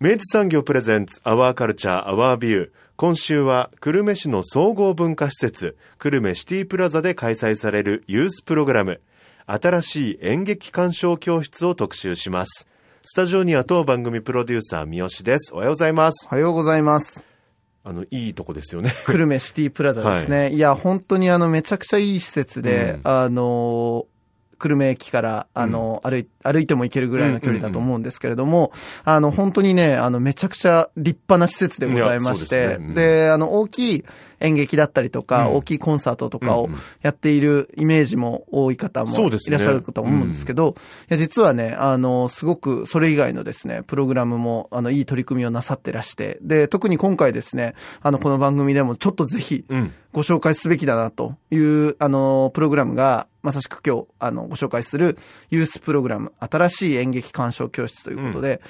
[0.00, 9.00] 明治産業プレゼンツアワーカルチャーアワービュー今週は久留米市の総合文化施設久留米シティプラザで開催されるユースプログラム。
[9.46, 12.68] 新しい演劇鑑賞教室を特集します。
[13.02, 15.52] スタジオには当番組プロデューサー三好です。
[15.52, 16.28] おはようございます。
[16.30, 17.26] おはようございます。
[17.82, 18.94] あの、いいとこですよね。
[19.04, 20.36] 久留米シティプラザですね。
[20.46, 24.06] はい、いや、本当にあの、めちゃくちゃいい施設で、うん、あの
[24.58, 28.72] 久留米駅から、あの、歩い、歩いても行けるぐらいの距離だと思うんですけれども、
[29.04, 33.26] あの、本当にね、あの、めちゃくちゃ立派な施設でございまして、で、ね。
[33.26, 34.04] うん、あの、大きい
[34.40, 36.68] 演劇だったりとか、うん、大きいコンサートとかを
[37.02, 40.74] やっているイメージも多い方もいらっしゃるかと思うんですけど、
[41.10, 49.64] いや、実はね、あの、すごくそれ以外のですね、プログラムも、あの、いい取り組みをなさってらして、で、特に今回ですね、あの、この番組でもちょっとぜひ、
[50.12, 55.16] ご紹介すべきだなという、あの、プログラムが、まさしく今日、あの、ご紹介する
[55.50, 58.60] ユースプログラム、新しい演劇鑑賞教室ということで、うん、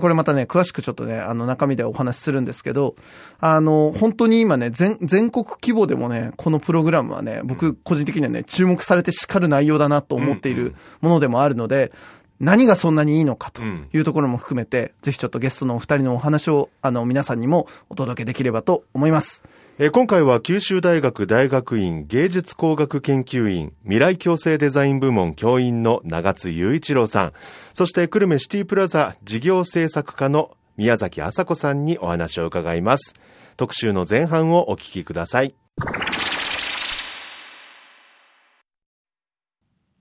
[0.00, 2.94] これまたね、詳しくちょっとね、あの、中身でお話しするんですけど、
[3.40, 11.92] あの、本当に今ね、全、全国規模でもね、このプログラムはね、僕個人的にはね、注目されて叱る内容だなと思っているものでもあるので、
[12.40, 19.42] 何がそんなにいいのかというところも含めて、うん、ぜひちょっとゲストのお二人のお話を、あの、皆さんにもお届けできればと思います。
[19.76, 27.32] え今回は九州大学大学院芸術工学研究院未来共生デザイン部門教員の長津雄一郎さん、
[27.72, 33.16] そして久留米シティプラザ事業制作課の宮崎麻子さんにお話を伺います。
[33.56, 35.56] 特集の前半をお聞きください。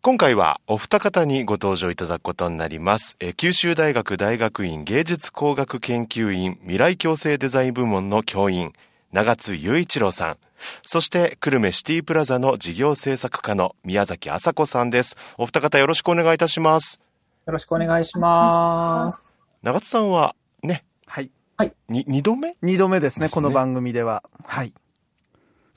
[0.04, 3.16] 今回はお二方にご登場いただくことになります。
[3.20, 8.72] え九州大学大学院芸術工学研究院未来共生デザイン部門の教員、
[9.14, 10.38] 長津雄一郎さん、
[10.82, 15.18] そして久留米シティプラザの事業制作課の宮崎麻子さんです。
[15.38, 17.00] お二方よろしくお願いいたします。
[17.46, 19.38] よろしくお願いします。
[19.62, 21.30] 長津さんはね、はい。
[21.58, 21.74] はい。
[21.90, 22.56] に、二度目？
[22.64, 24.24] 二度目ですね、この番組では。
[24.48, 24.74] はい。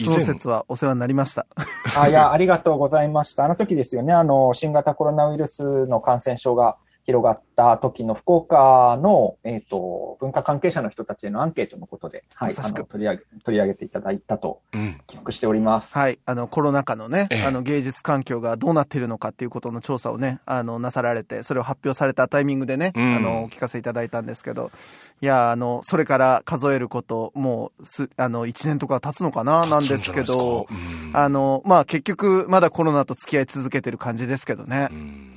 [0.02, 1.46] その説はお世話になりました。
[1.94, 3.44] あ、いや、ありがとうございました。
[3.44, 14.60] あの時ですよね、あの、新型コロナウイルスの感染症が広がった時の福岡の、えっ、ー、と、文化関係者の人たちへのアンケートのことで、はい、あの取り上げ、取り上げていただいたと、
[15.06, 15.94] 記憶しております。
[15.94, 24.72] うん、はい、あの、コロナ禍のね、ええ、あの、芸術環境がどうなっているのかっていうことの調査をね、あの、なさられて、それを発表されたタイミングでね、うん、あの、お聞かせいただいたんですけど、
[25.20, 30.66] いや、あの、それから数えること、もう、す、あの、1年とか経つのかな、なんですけど、
[31.12, 34.88] あの、まあ、結局、まだコロナと付き合い続けてる感じですけどね。
[34.90, 35.36] うん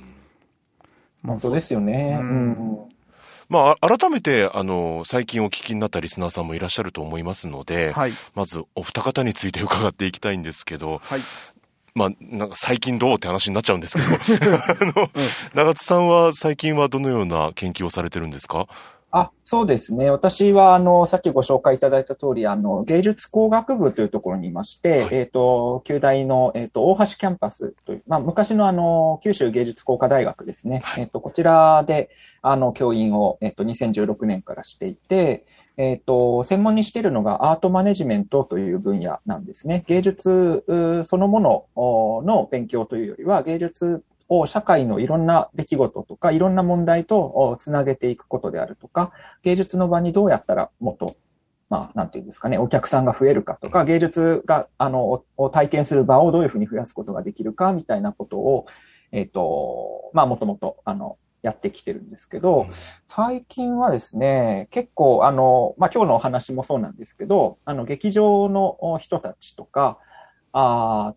[1.24, 2.18] 本当ですよね。
[2.20, 2.24] う。
[2.24, 2.78] ん、
[3.48, 11.20] まあ、改めて、あの、最近お聞きになったリスナーさんもいらっしゃると思いますので、はい、まず、お二方について伺っていきたいんですけど、はい、
[11.94, 14.02] まあ、なんか最近どうって話になっちゃうんですけ
[14.46, 15.10] ど、 あの、うん、
[15.54, 18.66] 長津さんは最近はどのような研究をされてるんですか？
[19.12, 20.08] あ、そうですね。
[20.08, 30.80] 私は、あの、さっきご紹介いただいた通り、あの、芸術工学部というところにいまして、はい、えっ、ー、と、旧大の、えっ、ー、と、大橋キャンパスという、まあ、昔のあの、九州芸術工科大学ですね。
[30.84, 32.10] はい、えっ、と、こちらで、
[32.40, 35.44] あの、教員を、えっ、と、2016年からしていて、
[35.76, 39.82] えっ、と、専門にしているのがアートマネジメントという分野なんですね。
[39.88, 40.62] 芸術
[41.06, 49.12] そのものの勉強というよりは、芸術を社会のいろんな出来事とか、いろんな問題とつなげていくことであるとか、
[49.42, 51.16] 芸術の場にどうやったらもっと、
[51.68, 58.66] まあ、なんていうんですかね、お客さんが増えるかとか、芸術が、あの、を体験する場をどういうふうに増やすことができるか、みたいなことを、
[59.10, 62.66] えっ、ー、と、まあ、もともと、あの、やってきてるんですけど、
[63.06, 69.98] 最近はですね、結構、あの、まあ、今日のお話もそうなんですけど、あの、劇場の人たちとか、
[70.52, 71.14] あ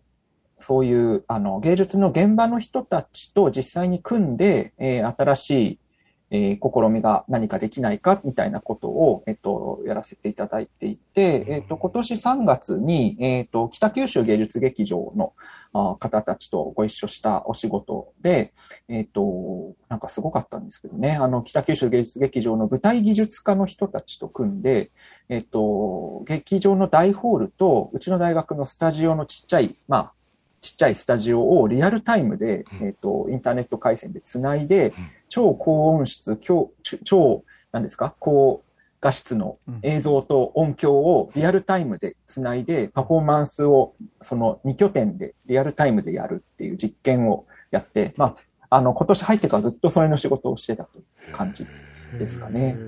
[0.64, 5.78] そういう、あの、芸術の現場の人たちと実際に組んで、えー、新しい、
[6.30, 15.34] えー、試みが何かできないかみたいなことを、えっと、やらせていただいていて、えっと、今年3月に、えっと、北九州芸術劇場の
[15.98, 18.54] 方たちとご一緒したお仕事で、
[18.88, 24.92] えっと、なんかすごかったんですけどね、あの、北九州芸術劇場の舞台技術家の人たちと組んで、
[25.28, 30.12] えっと、劇場の大ホールと、うちの大学のスタジオのちっちゃい、まあ、
[30.64, 34.94] ちっちゃいスタジオをリアルタイムで、えっ、と、インターネット回線でつないで、
[35.28, 36.72] 超高音質、超、
[37.04, 38.14] 超、何ですか？
[38.18, 38.64] 高
[39.02, 48.36] 画質の映像と音響をリアルタイムでつないで、パフォーマンスをその2拠点でリアルタイムでやるっていう実験をやって、ま
[48.70, 51.66] あ、あの、今年入ってからずっとそれの仕事をしてたという感じ
[52.18, 52.78] ですかね。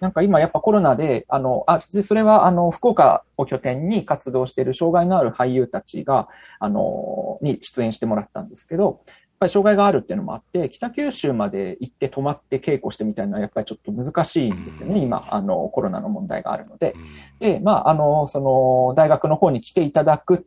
[0.00, 16.94] なんか今やっぱコロナで、あの、あ、それはあの、福岡を拠点に活動している障害のある俳優たちが、あの、に出演してもらったんですけど、やっぱり障害があるっていうのもあって、北九州まで行って泊まって稽古してみたいなのはやっぱりちょっと難しいんですよね、今、あの、コロナの問題があるので。
[17.38, 20.46] で、まあ、あの、その、大学の方に来ていただく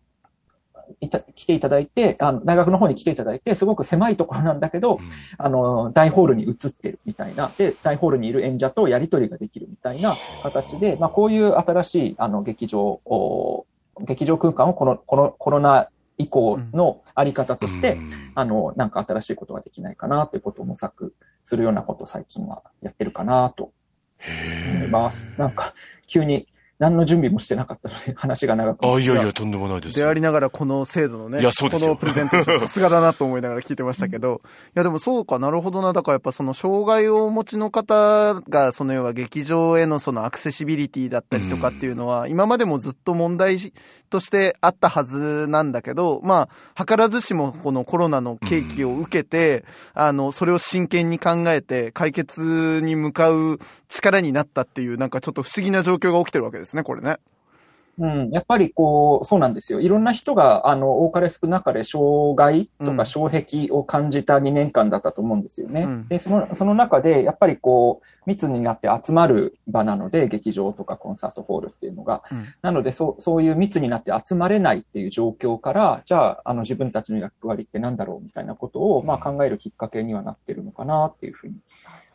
[1.01, 5.01] いた来ていただいて、あの、大学の方に来ていただいて、すごく狭いところなんだけど、うん、
[5.37, 13.65] あの、大ホールに移ってるみたいな、で、大ホールにいる演者とやりとりができるみたいな形で、まあ、こういう新しい、あの、劇場を、
[14.01, 21.13] 劇場空間をこの、この、コロナ以降のあり方として、うん、あの、なんか新しいことができないかなということを模索
[21.45, 23.71] するようなことを最近はやってるかなと
[24.75, 25.33] 思います。
[25.37, 25.73] なんか、
[26.07, 26.47] 急に
[26.79, 29.99] 何の準備もしてなかったので、話が長くあ、いやいや、とんでもないです。
[29.99, 35.93] でありながら、この制度のね、いや、そうですこのプレゼンテーション、 さすがだなと思いながら聞いてましたけど、いや、でもそうかなるほどな。
[35.93, 43.59] だからやっぱその障害をお持ちの方が、その要は劇場へのそのアクセシビリティだったりとかっていうのは、今までもずっと問題
[44.09, 53.59] としてあったはずなんだけど、まあ、図らずしもこのコロナの契機を受けて、あの、それを真剣に考えて解決に向かう
[53.89, 57.17] 力になったっていう、なんかちょっと不思議な状況が起きてるわけですね、これね。
[57.99, 59.79] うん、やっぱりこう、そうなんですよ。
[59.79, 65.83] いろんな人が、あの、多かれ少なかれ障害とか障壁を感じた2年間だったと思うんですよね。
[65.83, 72.23] うん、で、その、その中で、やっぱりこう、密になって集まる場なので、劇場とかコンサートホールっていうのが。
[72.31, 81.57] うん、なので、そう、そういう密になって集まれないっていう状況から、じゃあ、あの、自分たちの役割って何だろうみたいなことを、まあ、考えるきっかけにはなってるのかなっていうふうに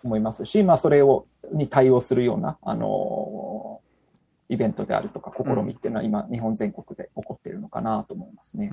[0.03, 3.81] 思いますし、まあ、それを、に対応するような、あの
[4.51, 8.73] イベントであるとか、試みっていうのは今、日本全国で起こっているのかなと思いますね。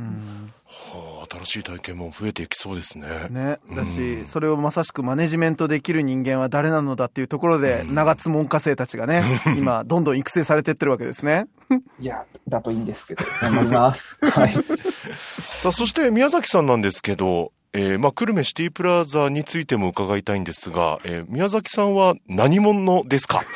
[0.66, 3.28] はあ、新しい体験も増えていきそうですね。
[3.30, 3.60] ね。
[3.76, 9.24] だし、それをまさしくマネジメントできる人間は誰なのだっていうところで、長津門下生たちがね、
[9.58, 11.48] 今、どんどん育成されてってるわけですね。
[12.00, 14.18] いや、だといいんですけど、頑張ります。
[14.24, 14.54] はい。
[14.54, 23.42] さあ、そして宮崎さんなんですけど、えー、まあ、久留米シティプラザについても伺いたいんですが、えー、宮崎さんは何者ですか？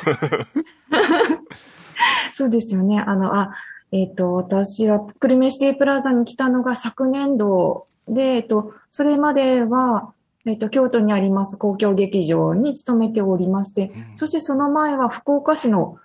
[2.34, 3.00] そうですよね。
[3.00, 3.52] あの、あ、
[3.92, 10.12] えっ、ー、と、私は久留米シティプラザに来たのが昨年度で、えっ、ー、と、それまでは、
[10.46, 15.98] えっ、ー、と、京都にあります公共劇場に勤めておりまして、うん、そしてその前は福岡市の、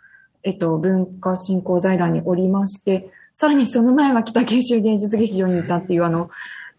[0.44, 6.30] えっと、文化振興財団におりまして、さらにその前は北九州芸術劇場にいたっていう、あの、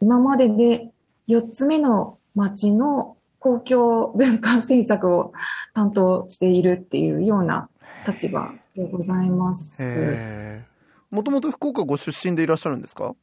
[0.01, 0.91] 今までで
[1.29, 5.33] 4つ目の町の公共文化政策を
[5.75, 7.69] 担当しているっていうような
[8.07, 10.63] 立場でございます。
[11.11, 13.15] もともと福岡ご出身でいらっしゃるんですか？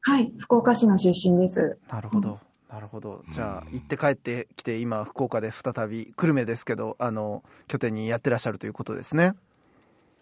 [0.00, 1.78] はい、福岡市の出身です。
[1.88, 2.28] なるほど。
[2.30, 3.22] うん、なるほど。
[3.32, 9.34] じゃあ、行って帰ってきて、今、福岡で再び、久留米ですけど、あの、拠点にやってらっしゃるということですね。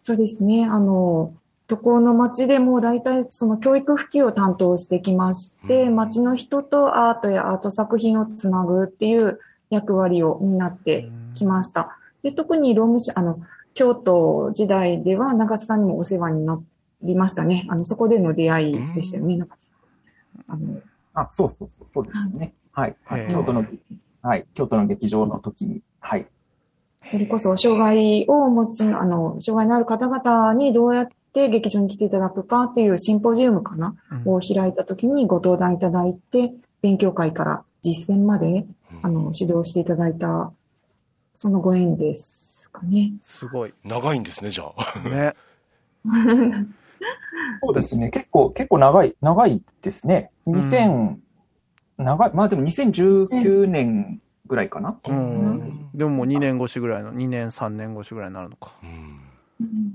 [0.01, 0.65] そうですね。
[0.65, 1.33] あの、
[1.67, 11.97] どこの町でも大体その教育普及を担当してきまして、町の人とアートやアート作品をつなぐっていう役割を担ってきました。
[12.23, 13.39] で特にローム市、あの、
[13.75, 16.61] 京都時代では中津さんにもお世話にな
[17.03, 17.67] りましたね。
[17.69, 20.55] あの、そこでの出会いでしたよね、中津さん。
[20.55, 20.81] あの、
[21.15, 22.55] あ、そうそうそう、そうですよね。
[22.73, 22.97] はい。
[23.05, 23.65] はい、京都の、
[24.23, 26.27] はい、京都の劇場の時に、はい。
[27.05, 38.67] それこそ、障害をお持ちの、あの、障害のある方々にどうやって劇場に来ていただくかっていうシンポジウムかな、うん、を開いた時にご登壇いただいて、勉強会から実践まで、
[39.03, 40.53] あの、指導していただいた、
[41.35, 42.54] そのご縁です。
[42.75, 43.15] かね。
[43.23, 43.75] すごい。
[43.85, 45.09] 長いんですね、じゃあ。
[45.09, 45.35] ね。
[47.63, 48.11] そうですね。
[48.11, 50.31] 結構、結構長い、長いですね。
[50.47, 51.23] 2000、うん、
[51.97, 54.99] 長い、まあでも2019年ぐらいかな。
[55.09, 55.89] うん。
[55.95, 58.73] でももう2年越しぐらいの、2年、3年越しぐらいになるのか。
[58.83, 59.21] うん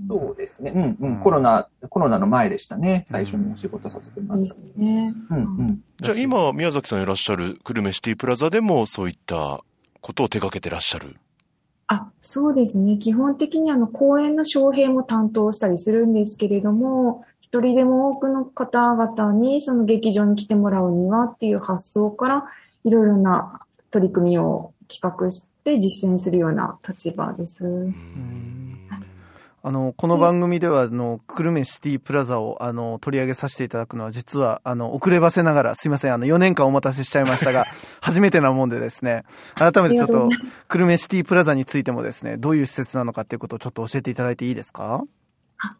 [0.07, 0.71] そうですね。
[0.73, 1.19] うんうん。
[1.19, 3.05] コロナ、コロナの前でしたね。
[3.09, 4.55] 最初にお仕事させてもらった。
[4.77, 5.13] ね。
[5.29, 5.83] うんうん。
[6.01, 9.61] じゃあ今、宮崎さんいらっしゃる久留米シティプラザでもそういった
[10.01, 11.28] ことを手掛けてらっしゃるあ、
[12.21, 12.97] そうですね。
[12.97, 22.45] 基本的にあの、公演の招聘も担当したりするんですけれども、一人でも多くの方々にその劇場に来てもらうにはっていう発想から、
[22.83, 23.61] いろいろな
[23.91, 27.65] 取り組みを企画して実践するような立場です。
[29.61, 37.65] あの、この番組では、あの、久留米シティプラザを、あの、取り上げさせていただくのは、実は、あの、遅ればせながら、すいません、あの、4年間お待たせしちゃいましたが、
[38.01, 39.25] 初めてなもんでですね、
[39.55, 40.29] 改めてちょっと、
[40.69, 45.03] 久留米シティプラザについてもですね、どういう施設なのかっていうことをちょっと教えていただいていいですか？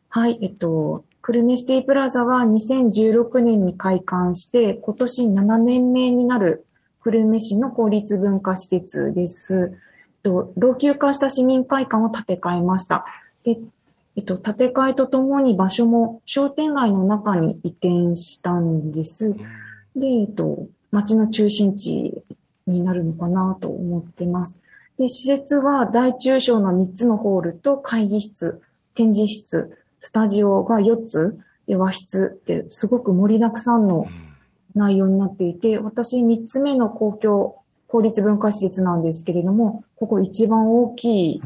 [0.10, 6.66] はい、えっと、久留米シティプラザは2016年に開館して、今年7年目になる
[7.02, 9.78] 久留米市の公立文化施設です。
[10.22, 13.06] と老朽化した市民会館を建て替えました。
[13.44, 13.58] で、
[14.16, 19.36] えっと、建て替えとともに場所も商店街の中に移転したんです。
[19.96, 22.24] で、えっと、街の中心地
[22.68, 24.60] になるのかなと思ってます。
[24.98, 28.62] で、施設は大中小の3つのホールと会議室、
[28.96, 34.08] 展示室、スタジオが4つ、で和室ってすごく盛りだくさんの
[34.74, 41.42] 内容になっていて、私3つ目の公共、公立文化施設なんですけれども、ここ一番大きい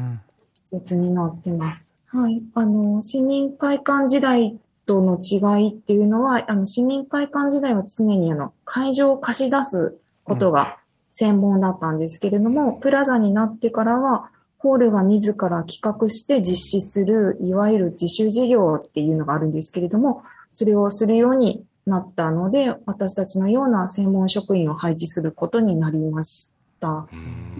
[0.64, 1.86] 施設になってます。
[2.06, 2.42] はい。
[2.54, 10.78] あの、市民会館時代との違いっていうのは、あの、市民会館時代は常にあの、会場を貸し出すことが
[11.12, 27.06] 専門だったんですけれども、うん、プラザになってからは、ホールが自ら企画して実施する、いわゆる自主事業っていうのがあるんですけれども、それをするようになったので、私たちのような専門職員を配置することになりました。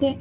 [0.01, 0.19] で、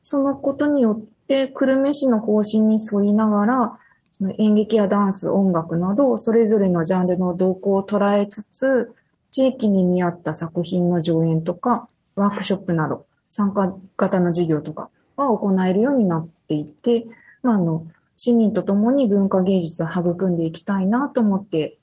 [0.00, 3.78] そのことによって、久留米市の方針に沿いながら、
[4.10, 8.94] その演劇やダンス、音楽など、それぞれのジャンルの動向を捉えつつ、
[9.30, 17.06] 地域に見合った作品の上演とか、ワークショップなど、参加型の授業とかは行えるようになっていて、
[17.42, 21.78] まあ、あの、市民と共に文化芸術を育んでいきたいなと思って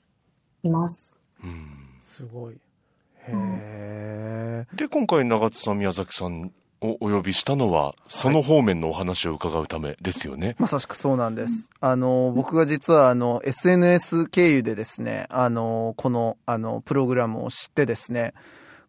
[0.62, 1.20] います。
[1.44, 1.66] うん、
[2.00, 2.54] すごい。
[2.54, 2.58] へ
[3.28, 4.66] え。
[4.74, 6.50] で、今回長津さん、宮崎さんを
[6.82, 10.48] お呼びしたのは、その方面のお話を伺うためですよね。
[10.48, 11.70] はい、まさしくそうなんです。
[11.80, 18.34] あの、僕が実は、あの、SNS 経由でですね、あの、この、あの、プログラムを知ってですね、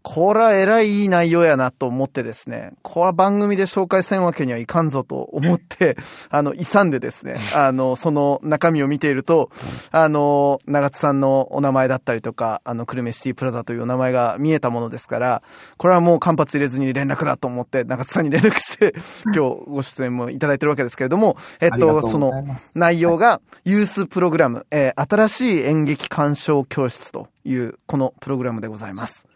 [0.03, 5.95] これは偉いいい内容やなと思ってですね、これは番組で紹介せんわけにはいかんぞと思って、
[6.29, 9.49] あの、勇んでですね、あの、その中身を見ていると、
[9.91, 15.41] あの、長津さんのお名前だったりとか、あの、久留米シティプラザというお名前が見えたものですから、
[15.77, 18.93] これはもう間髪入れずに連絡だと思って、長津さんに連絡して、
[19.33, 22.43] 今日ご出演もいただいてるわけですけれども、えっと、その
[22.75, 29.27] 内容が、ユースプログラム、えー、新しい演劇鑑賞教室という、このプログラムでございます。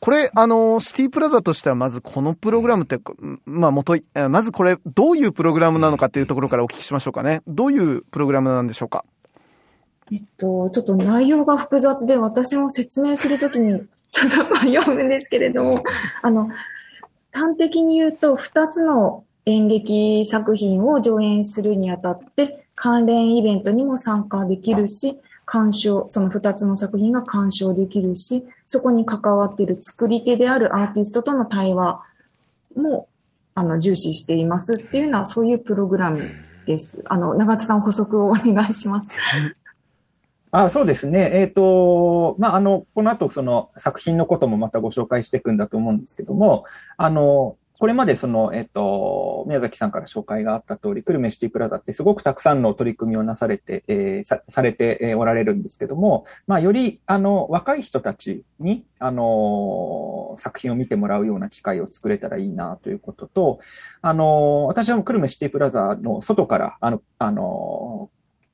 [0.00, 2.98] これ、あの、シティプラザとしては、まずこのプログラムって、
[3.44, 3.96] まあ、元、
[4.30, 7.42] まずこれ、どういうプログラムなのかっていうところからお聞きしましょうかね。
[7.46, 9.04] どういうプログラムなんでしょうか？
[10.10, 15.84] えっと、ちょっと内容が複雑で、私も説明するときに、 ちょっと迷うんですけれども、
[16.22, 16.48] あの、
[17.32, 25.18] 端的に言うと、二つの演劇作品を上演するにあたって、関連イベントにも参加できるし、
[25.50, 32.00] 鑑賞、その二つの作品が鑑賞できるし、そこに関わっている作り手であるアーティストとの対話
[32.76, 33.08] も、
[33.56, 36.22] あの、重視していますっていうのは、そういうプログラム
[36.66, 37.02] です。
[37.06, 39.10] あの、長津さん補足をお願いします。
[40.52, 41.30] あそうですね。
[41.32, 46.64] えっ、ー、と、まあ、あの、この後、その作品のこともまたご紹介していくんだと思うんですけども、
[46.96, 63.60] あの、これまでその、えっと、宮崎さんから紹介があった通り、久留米シティプラザってすごくたくさんの取り組みをなされて、えー、さされておられるんですけども、まあ、より、あの、若い人たちに、あの、作品を見てもらうような機会を作れたらいいなということと、
[64.02, 68.10] あの、私は久留米シティプラザの外から、あの、あの、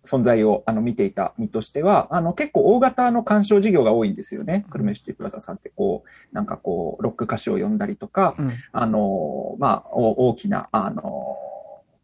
[0.07, 4.65] 存在をあの見ていた身としては、あの結構大型の鑑賞事業が多いんですよね。
[4.71, 11.37] 久留米シティプラザさんってこう、なんかこう、ロック歌手を呼んだりとか、うん、あの、まあ、大きな、あの、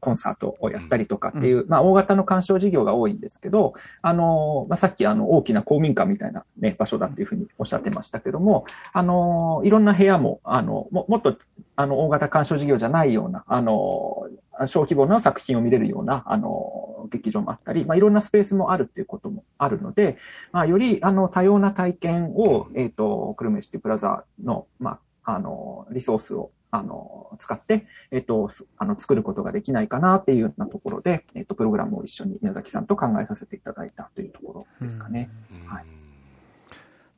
[0.02, 11.36] コンサートをやったりとかっていう、うん、まあ、大型の鑑賞事業が多いんですけど、あの、まあ、さっきあの、大きな公民館みたいなね、場所だっていうふうにおっしゃってましたけども、あの、いろんな部屋も、あの、ももっと、
[11.76, 14.26] あの、大型鑑賞事業じゃないような、あの、
[14.66, 20.18] 小規模な作品を見れるような、あの、劇場もあったり、まあ、いろんなスペースもあるっていうこともあるので、
[20.50, 35.28] まあ、より、あの、多様な体験を、えっ、ー、と、クルメシティプラザの、まあ、あの、リソースをあの、使って、えっと、あの、作ることができないかなっていうようなところで、えっと、プログラムを一緒に宮崎さんと考えさせていただいたというところですかね。
[35.66, 35.84] はい。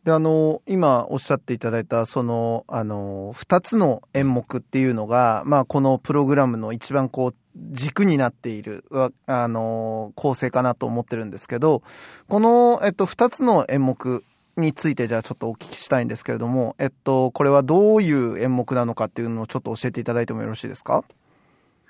[0.02, 7.34] で、あの、今おっしゃっていただいた、その、あの、二つの演目っていうのが、まあ、このプログラムの一番こう、
[7.70, 8.84] 軸になっている、
[9.26, 11.84] あの、構成かなと思ってるんですけど、
[12.28, 14.24] この、えっと、二つの演目
[14.56, 21.04] についてじゃあちょっとお聞きしたいんですけれども、えっと、これはどういう演目なのかっていうのをちょっと教えていただいてもよろしいですか？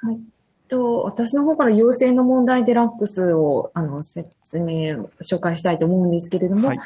[0.01, 0.19] はい。
[0.69, 6.79] と、私の方から陽性の問題デラックスを、あの、説明、紹介したいと思うんですけれども、はい、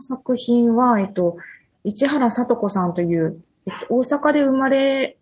[0.00, 1.36] 作品は、えっと、
[1.84, 5.16] 市原さと子さんという、えっと、大阪で生まれ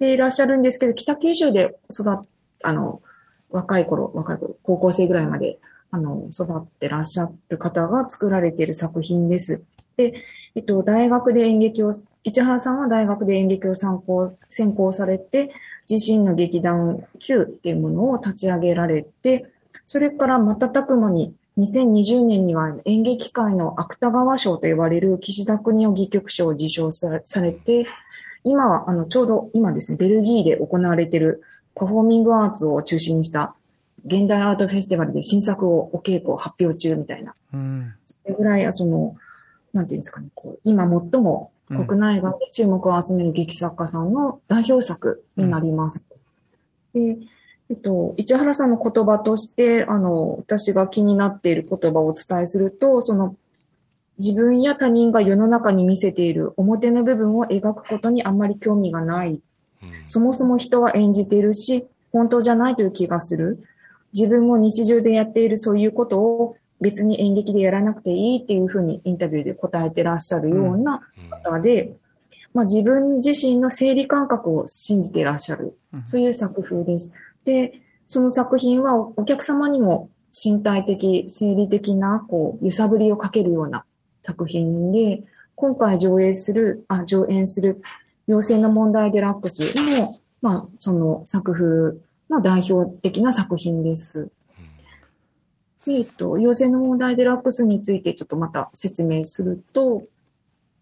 [0.00, 2.16] ていらっしゃるんですけど、北九州で育っ、
[2.64, 3.02] あの、
[3.50, 5.58] 若い頃、若い頃、高校生ぐらいまで、
[5.90, 9.62] あの、育ってらっしゃる方が作られている作品です。
[9.96, 10.14] で、
[10.54, 11.92] えっと、大学で演劇を、
[12.24, 15.50] 市原さんは大学で演劇を参考、専攻されて、
[15.88, 19.46] 自身の劇団 Q っていうものを立ち上げられて、
[19.84, 27.86] それから瞬く間に2020年には演劇界の芥川賞と呼ばれる岸田国夫戯曲賞を受賞されて、
[28.44, 31.42] 今はあのちょうど今ですね、ベルギーで行われている
[31.74, 33.54] パフォーミングアーツを中心にした
[34.08, 37.34] 現代アートフェスティバルで新作をお稽古発表中みたいな。
[37.54, 39.16] うん、それぐらい、その、
[39.72, 46.04] なんていうんですかね、こう今最も国内外で注目を集める劇作家さんの代表作になります。
[46.94, 47.26] うん、で
[47.70, 53.36] えっと、市原さんの言葉として、あの、私が気になっている言葉をお伝えすると、その、
[54.18, 59.40] 自分や他人が世の中に見せている表の部分を描くことにあんまり興味がない。
[59.82, 63.62] うん、そもそも人は演じているし、本当じゃないという気がする。
[64.12, 71.00] 自分も日常でやっているそういうことを別に演劇でやらなくていいっていうふうにインタビューで答えてらっしゃるような
[71.30, 71.96] 方で、うんうん、
[72.54, 75.76] まあ、自分自身の生理感覚を信じていらっしゃる。
[76.04, 77.12] そういう作風です。
[77.44, 83.84] で、その作品はお客様にも身体的、生理的な、こう、揺さぶりをかけるような
[84.22, 85.22] 作品で、
[85.56, 87.82] 今回上映する、あ、上演する、
[88.28, 89.62] 妖精の問題デラックス
[89.98, 91.98] も、まあ、その作風
[92.30, 94.30] の代表的な作品です。
[95.86, 100.02] えっと、妖精の問題デラックスについてちょっとまた説明すると、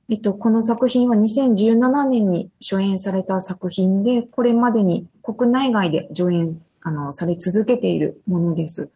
[0.08, 8.88] えっと、この作品は2017年に初演された作品で、これまでに国内外で上演、あの、され続けているものです。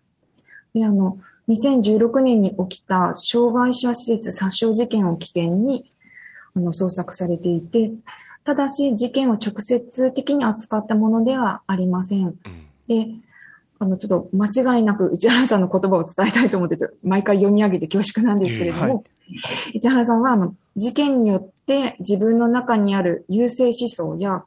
[0.75, 5.93] で、あの、2016年に起きた障害者施設殺傷事件を起点に、
[6.55, 7.91] あの、創作されていて、
[8.45, 12.37] ただし事件を直接的に扱ったものではありません。
[12.89, 13.09] で、
[13.79, 19.03] あの、ちょっと間違いなく内原さんの言葉を伝えたいと思って、毎回読み上げて恐縮なんですけれども、は
[19.73, 24.45] い、内原さんは、あの、事件によって自分の中にある優勢思想や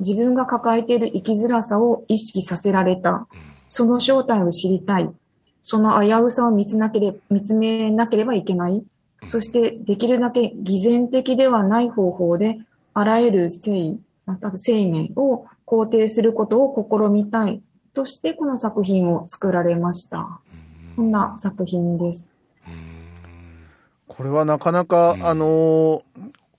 [0.00, 3.26] 自分が抱えている生きづらさを意識させられた。
[3.68, 5.10] その正体を知りたい。
[5.62, 8.84] その危うさを見つなけれ見つめなければいけない。
[9.26, 12.58] そしてできるだけ偽善的ではない方法で
[12.94, 17.60] あらゆる性、また生命を肯定することを試みたい
[17.92, 20.40] としてこの作品を作られました。
[20.96, 22.28] こんな作品です。
[24.06, 26.02] これはなかなか、あの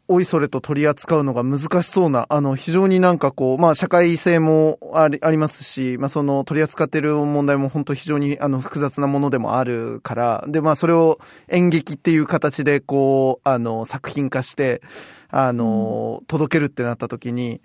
[0.08, 14.82] おいそれと取り扱うのが難しそうな、あの、非常になんかこう、まあ、社会性もありありますし、まあ、その取り扱っている問題も本当非常にあの複雑なものでもあるから、で、まあ、それを演劇っていう形でこう、あの、作品化して、
[15.38, 17.60] あの、届けるってなった時に、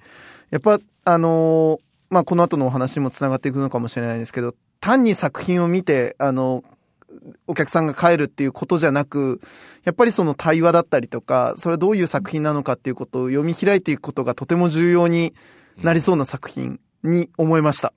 [0.51, 1.79] やっぱ、あの、
[2.11, 6.65] まあ、この後のお話にもつながっていくのかもしれないですけど、単に作品を見て、あの、
[7.47, 9.41] お客さんが帰るっていうことじゃなく、
[9.85, 15.33] やっぱりその対話だったりとか、それはどういう作品なのかっていうことを読み開いていくことがとても重要に
[15.77, 17.93] なりそうな作品に思いました。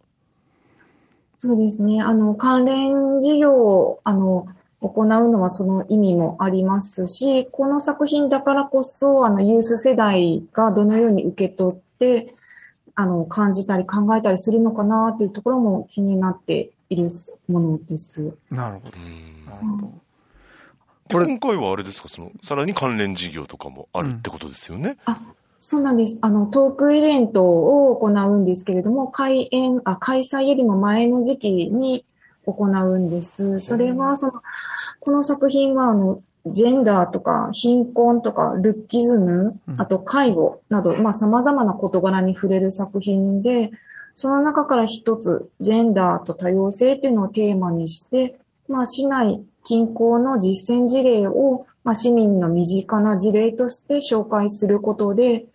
[1.38, 2.00] そうですね。
[2.00, 4.46] あの、関連事業を、あの、
[4.90, 12.34] 行うのはその意味もありますし、この作品だからこそ、あの、ユース世代がどのように受け取って、
[12.96, 17.08] あの、感じたり考えたりするのかなというところも気になっている
[17.48, 18.36] ものです。
[18.52, 19.00] なるほど。
[19.52, 19.94] なるほど。
[21.12, 24.98] これ今回はあれですか、その、さらに関連事業とかもあるってことですよね？
[25.08, 25.22] うん、あ、
[25.58, 26.20] そうなんです。
[26.22, 32.06] あの、トークイベントを行うんですけれども、開演、あ、開催よりも前の時期に
[32.52, 33.60] 行うんです。
[33.62, 34.34] それは、その、
[35.00, 43.72] この作品は、あの、ジェンダーとか貧困とかルッキズム、あと介護など、まあ様々な事柄に触れる作品で、
[44.14, 55.46] その中から一つ、ジェンダーと多様性っていうのをテーマにして、まあ、市内近郊の実践事例を、まあ、市民の身近な事例として紹介することで、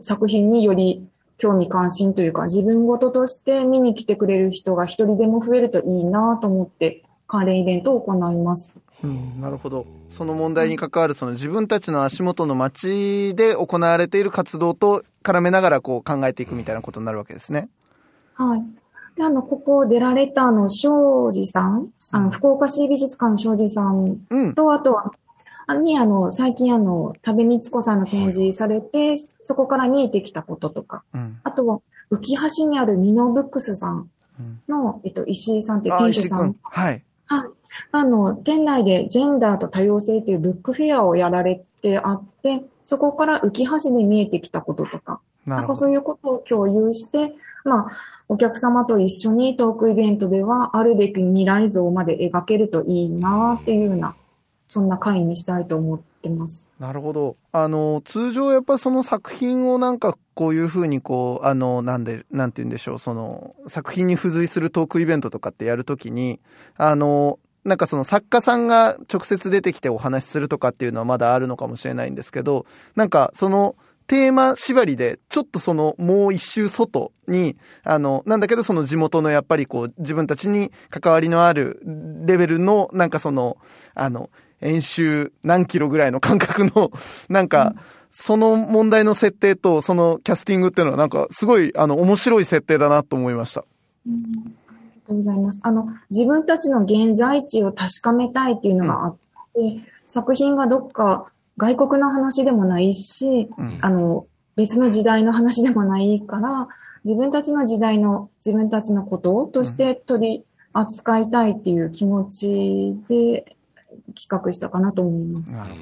[0.00, 1.06] 作品により
[1.38, 8.80] 興味関心というか、自分ごととして見に来てくれる人が一人でも増えるといいなと思って、関連イベントを行います。
[9.02, 9.86] うん、なるほど。
[10.08, 17.68] その問題に関わる、その自分たちの足元の街で行われている活動と絡めながらこう考えていくみたいなことになるわけですね。
[18.34, 18.62] はい。
[19.16, 24.20] で、あの、ここ出られたあの、庄司さん、あの、福岡市美術館の庄司さん
[24.54, 25.10] と、うん、あとは、
[25.74, 32.20] に、あの、最近あの、多部光子さんの展示されて、はい、そこから見えてきたこととか、うん、あとは、浮
[32.58, 34.08] 橋にあるミノブックスさん
[34.68, 36.56] の、うん、えっと、石井さんって店主さん。
[36.62, 37.02] はい。
[37.26, 37.48] はい。
[37.92, 47.90] あの、店内でジェンダーと多様性っていうブックフェアをやられてあって、そこから浮橋で見えてきたこととか、なんかそういうことを共有して、まあ、
[48.28, 54.14] お客様と一緒にトークイベントではあるべき未来像まで描けるといいなっていうような、
[54.76, 56.70] そんな会にしたいと思ってます。
[56.78, 57.36] なるほど。
[57.50, 66.40] あの、通常やっぱその作品をなんかこういうふうにこう、あの、なんで、なんて言うんでしょう、その、作品に付随するトークイベントとかってやるときに、
[66.76, 81.80] あの、なんかその作家さんが直接出てきてお話しするとかっていうのはまだあるのかもしれないんですけど、なんかそのテーマ縛りで、ちょっとそのもう一周外に、あの、なんだけどその地元のやっぱりこう自分たちに関わりのある
[82.24, 83.56] レベルの、なんかその、
[83.94, 84.30] あの、
[84.60, 86.90] 演習何キロぐらいの感覚の、
[87.28, 87.74] なんか、
[88.10, 93.62] その問題の設定とそのキャスティングっていうのはなんかすごいあの面白い設定だなと思いました。
[94.06, 94.56] うん
[95.06, 95.60] とうございます。
[95.62, 99.16] あの、自分たちの現在地を確かめたいっていうのがあっ
[99.54, 106.68] て、うん、作品がどっか外国の話でもないし、うん、あの、別の時代の話でもないから、
[107.04, 113.55] 自分たちの時代の自分たちのこととして取り扱いたいっていう気持ちで
[114.20, 115.50] 企画したかなと思います。
[115.52, 115.74] なる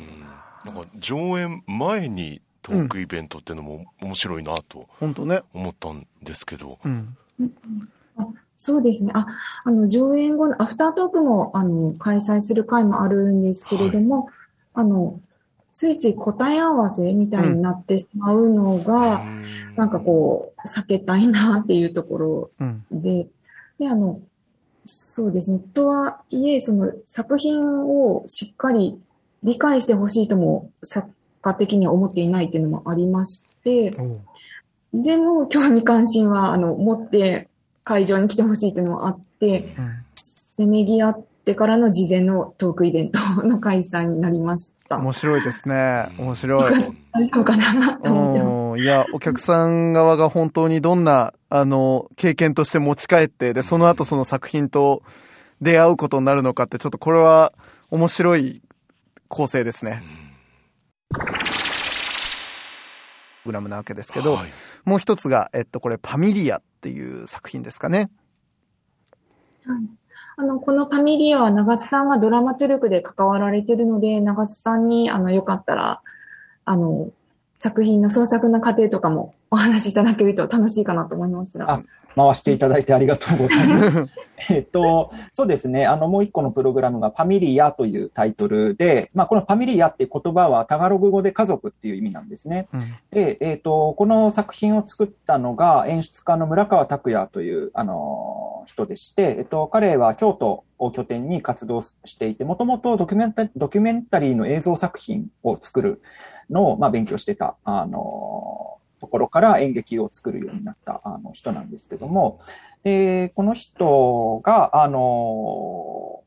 [0.65, 0.75] ほど。
[0.77, 5.43] なんか上演前にトークイベントっていうのも面白いなと、本当ね。
[5.53, 6.79] 思ったんですけど。
[6.85, 7.17] うん、
[8.57, 9.13] そうですね。
[9.15, 9.27] あ、
[9.65, 14.35] あの、上演後のアフタートークも、あの、開催する会もあるんですけれども、はい、
[14.75, 15.21] あの、
[15.75, 19.41] ついつい答え合わせみたいになってしまうのが、うん、
[19.77, 22.51] なんかこう、避けたいなっていうところ
[22.91, 23.29] で、うん、
[23.79, 24.21] で、あの、
[24.85, 25.61] そうですね。
[25.73, 29.01] とはいえ、その作品をしっかり
[29.43, 31.09] 理解してほしいとも作
[31.41, 33.95] 家的には思っていないっていうのもありまして、
[34.93, 37.49] でも興味関心は、あの、持って
[37.83, 44.97] 会場に来てほしいっていうのもあって、うん、せめぎ合ってからの事前のトークイベントの開催になりました。
[44.97, 46.09] 面白いですね。
[46.19, 46.73] 面白い。
[47.13, 55.03] 大丈夫かなと思っていや、お客さん側が本当にどんな、あの、経験として持ち帰って、で、その後その作品と
[55.61, 57.53] 出会うことになるのかって、ちょっとこれは
[57.91, 58.63] 面白い
[59.29, 60.03] 構成ですね。
[63.45, 64.51] グラムなわけですけど、はい、
[64.85, 68.11] もう一つが、えっと、これ、パミリアっていう作品ですかね。
[69.67, 70.04] はい。
[70.37, 76.01] あの、このファミリアは長津さんがドラマトゥルクで関わられているので、長津さんに、あの、よかったら、
[76.65, 77.11] あの、
[77.59, 81.83] 作品の創作の過程とかもお話しいただけると楽しいかなと思いますが。
[82.17, 84.07] 回していただいてありがとうございます。
[84.51, 85.87] えっと、そうですね。
[85.87, 92.69] あの、もう一個のプログラムがファミリアというタイトルで、まあ、このファミリアっていう言葉はタガログ語で家族っていう意味なんですね。
[92.73, 106.03] うん、で、えっと、この作品を作ったのが演出家の村川拓也という、あの、人でして、えっと、彼は京都を拠点に活動していて、もともとドキュメンタドキュメンタリーの映像作品を作る
[106.51, 112.41] の、まあ、勉強してた、あの、ところから演劇を作るようになったあの人なんですけども、
[112.83, 116.23] で、この人が、あの、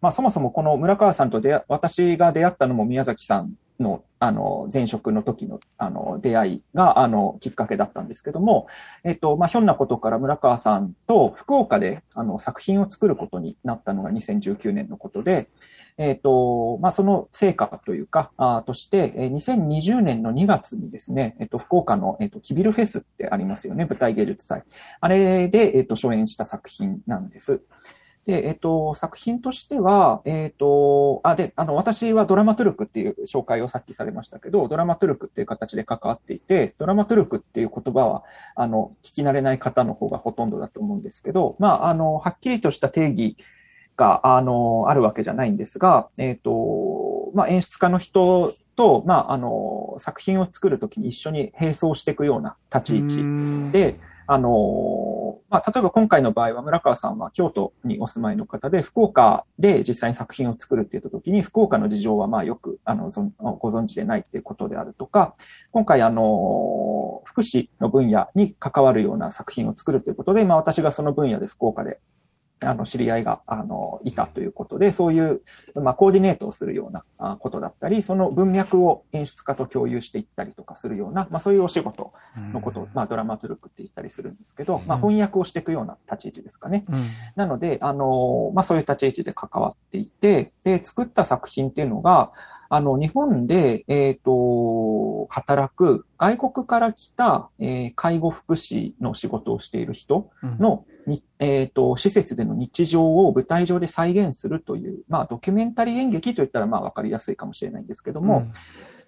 [0.00, 8.66] まあ、そもそもこの村川さんと出私が出会ったのも宮崎さんの、あの、前職の時の、あの、出会いが、あの、きっかけだったんですけども、
[9.04, 15.48] えっと、まあ、ひょんなことから村川さんと福岡で、あの、作品を作ることになったのが2019年のことで、
[15.98, 24.62] えっ、ー、と、まあ、その成果というか、あとして、えー、2020年の2月にですね、えっ、ー、と、福岡の、えっ、と、キビルフェスってありますよね、舞台芸術祭。
[25.00, 27.62] あれで、えっ、と、初演した作品なんです。
[28.26, 38.22] で、えっ、と、作品としては、えっ、と、あ、で、あの、私はドラマトゥルクっていう紹介をさっきされましたけど、ドラマトゥルクっていう形で関わっていて、ドラマトゥルクっていう言葉は、
[38.56, 43.36] あの、聞き慣れない方の方がほとんどだと思うんですけど、まあ、あの、はっきりとした定義
[43.96, 63.10] が、あの、あるわけじゃないんですが、えっ、ー、と、まあ、演出家の人と、まあ、あの、作品を作るときに一緒に並走していくような立ち位置で、あの、まあ、例えば今回の場合は村川さんは京都にお住まいの方で、福岡で実際に作品を作るって言ったときに、福岡の事情はまあよく、あの、
[63.58, 65.34] ご存知でないっていうことであるとか、
[65.72, 71.98] 今回あの、福祉の分野に関わるような作品を作るということで、まあ私がその分野で福岡で
[72.62, 75.40] あの、知り合いが、あの、いたということで、そういう、
[75.76, 82.12] まあ、コーディネートをするようなあことだったり、その文脈を演出家と共有していったりとかするような、まあ、そういうお仕事
[82.52, 86.84] のことを、まあ、ドラマズルクって言ったりするんですけど、まあ、翻訳をしていくような立ち位置ですかね。
[87.36, 92.32] なので、あの、まあ、そういう立ち位置で関わっていて、で、作った作品っていうのが、
[92.72, 100.30] あの、日本で、えっ、ー、と、働く外国から来た、えー、介護福祉の仕事をしている人
[100.60, 108.52] の、うん、えっ、ー、と、施設での日常を舞台上で再現するという、まあ、ドキュメンタリー演劇といったら、まあ、わかりやすいかもしれないんですけども、うん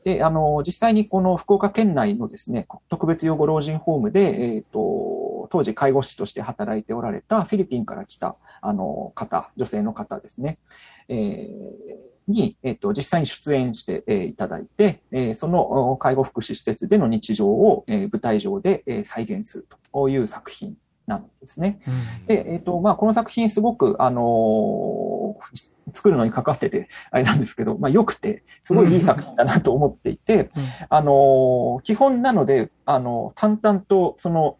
[0.04, 10.58] で、あの、実際にこの福岡県内のですね、特別養護老人ホームで、えっ、ー、と、当時介護士として働いておられたフィリピンから来た、あの、方、女性の方ですね。
[11.08, 21.80] えーに、えっ、と、実際に出演して、えー、いただいて、えー、その介護福祉施設での日常を、えー、舞台上で、えー、再現するという作品なんですね。
[21.86, 34.58] うん、で、えっ、ー、と、まあ、この作品すごく、あのー、作るのにかかってて、あれなんですけど、まあ、良くて、すごいいい作品だなと思っていて、うん、あのー、基本なので、あの、淡々と、その、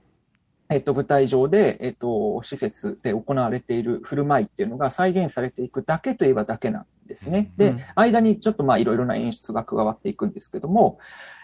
[0.73, 7.53] えっと、舞台上で、えっと、施設で行われている振る舞いっていうのが再現されていくだけといえばだけなんですね。
[7.57, 10.99] で、間にちょっとまあいろいろな演出が加わっていくんですけども、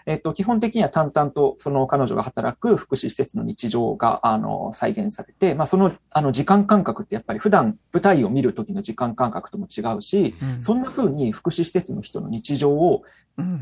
[0.05, 13.03] えっと、基本的には淡々とその彼女が働く福祉施設の日常が、あの、再現されて、まあその、あの、時間感覚ってやっぱり普段舞台を見るときの時間感覚とも違うし、うん、そんな風に福祉施設の人の日常を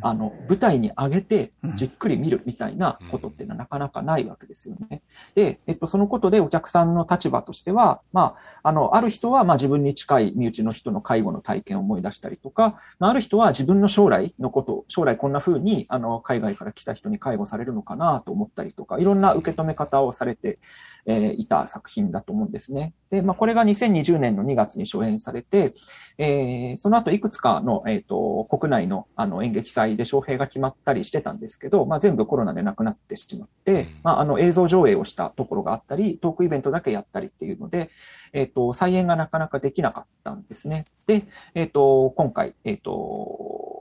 [0.02, 5.02] あの、舞台に上げてじっくり見るみたいなことっていうのはなかなかないわけですよね。
[5.36, 20.60] で、えっと、そのことでお客さんの立場としては、まあ、あの、ある人は、まあ自分に近い身内の人の介護の体験を思い出したりとか、まあ、ある人は自分の将来のこと、将来こんな風に、あの、海外から来た人に介護されるのかなと思ったりとか、いろんな受け止め方をされて、
[21.06, 22.94] えー、いた作品だと思うんですね。
[23.10, 25.74] で、まあ、これが2020年の2月に初演されて、
[26.18, 37.90] えー、その後いくつかの、えっ、ー、と、国内のあの演劇祭で招聘が決まったりしてたんですけど、まあ、全部コロナでなくなってしまって、まあ、あの映像上映をしたところがあったり、トークイベントだけやったりっていうので、
[38.34, 40.86] えっ、ー、と、再演がなかなかできなかったんですね。
[41.08, 41.24] で、
[41.56, 43.77] えっ、と、今回、えっ、と、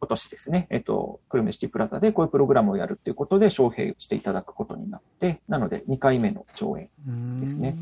[0.00, 7.76] 今年ですね、えっと、クルメシティプラザでこういうプログラムをやるっていうことで招聘していただくことになって、なので2回目の上演ですね。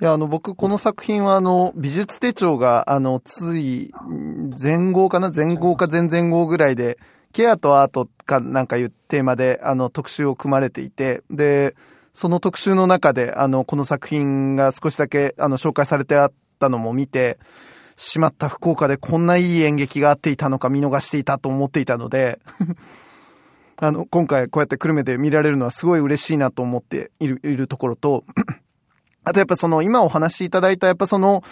[0.00, 3.92] いや、あの、僕、この作品は、あの、美術手帳が、あの、つい、
[4.56, 6.98] 前後かな前後か前々後ぐらいで、
[7.32, 11.74] ケアとアートかなんかいうテーマで、あの、特集を組まれていて、で、
[12.12, 17.38] その特集の中で、あの、この作品が少しだけ、あの、紹介されてあったのも見て、
[17.98, 22.38] しまった福岡でこんないい演劇があっていたのか見逃していたと思っていたので
[23.76, 28.24] あの、今回こうやって久留米で見られるのはすごい嬉しいなと思っている、いるところと
[29.24, 31.42] あとやっぱその今お話しいただいたやっぱその、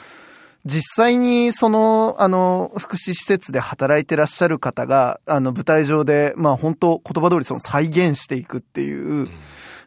[0.65, 9.31] 実際にその、あの、福祉施設で働いてらっしゃる方が、あの、舞台上で、まあ本当言葉通りその再現していくっていう、うん。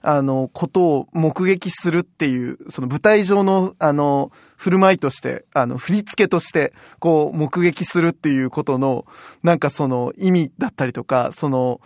[0.02, 9.06] あの、ことを目撃するっていう、その舞台上の、あの、振る舞いとして、あの、振り付けとして、こう、目撃するっていうことの、
[9.44, 11.82] なんかその意味だったりとか、その、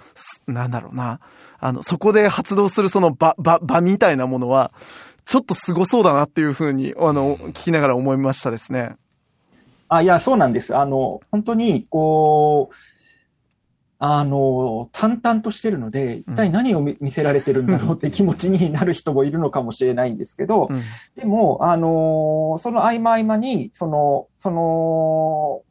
[0.47, 1.19] なんだろうな、
[1.59, 4.71] あの、そこで発動するその場、場、場みたいなものは、
[5.25, 8.95] ちょっと凄そうだなっていうふうに、あの、聞きながら思いましたですね。
[9.87, 10.75] あ、いや、そうなんです。
[10.75, 12.75] あの、本当に、こう、
[14.05, 20.81] あの、淡々としてるので、一体何を見せられてるんだろうって気持ちになる人もいるのかもしれないんですけど、うん、
[21.15, 25.61] でも、あの、その合間合間に、その、その、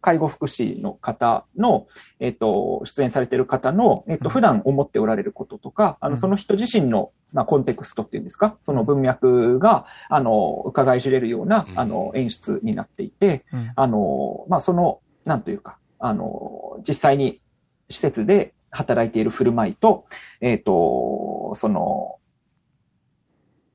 [0.00, 1.86] 介護福祉の方の、
[2.18, 13.44] えっと、出演されている方の、えっと、普段思っておられることとか、あの、その人自身の、まあ、コンテクストっていうんですか、その文脈が、あの、伺い知れるような、あの、演出になっていて、
[13.76, 17.40] あの、まあ、その、なんというか、あの、実際に
[17.88, 20.06] 施設で働いている振る舞いと、
[20.40, 22.16] えっ、ー、と、その、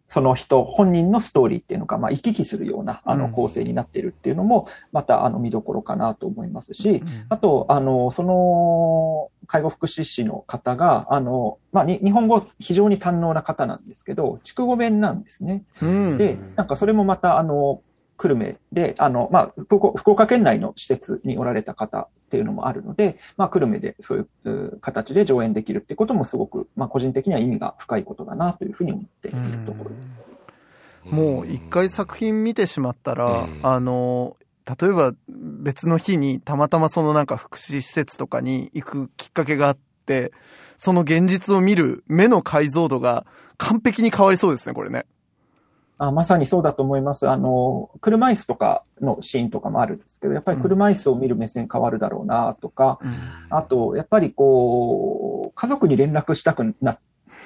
[0.08, 15.64] その人本人のストーリーっていうのが、まあ、行き来するような、あの、構成になっているっていうのも、また、あの、見どころかなと思いますし、あと、あの、その、介護福祉士の方が、あの、まあ、日本語非常に堪能な方なんですけど、筑後弁なんですね。
[16.18, 17.82] で、なんかそれもまた、あの、
[18.22, 30.24] 久留米で、あの、まあ、福岡県内の施設におられた方っていうのもあるので、まあ、久留米でそういう形で上演できるってこともすごく、まあ、個人的には意味が深いことだなというふうに思っているところです。
[31.04, 34.38] もう一回作品見てしまったら、あの、
[34.80, 40.32] 例えば別の日にたまたまそのなんか福祉施設とかに行くきっかけがあって、
[40.78, 43.26] その現実を見る目の解像度が
[43.58, 45.06] 完璧に変わりそうですね、これね。
[46.04, 47.30] あまさにそうだと思います。
[47.30, 53.12] あの、車椅子とかのシーンとかもあるんですけど、やっぱり車椅子を見る目線変わるだろうなとか、うん
[53.52, 56.98] あと、やっぱりこう、家族に連絡したくな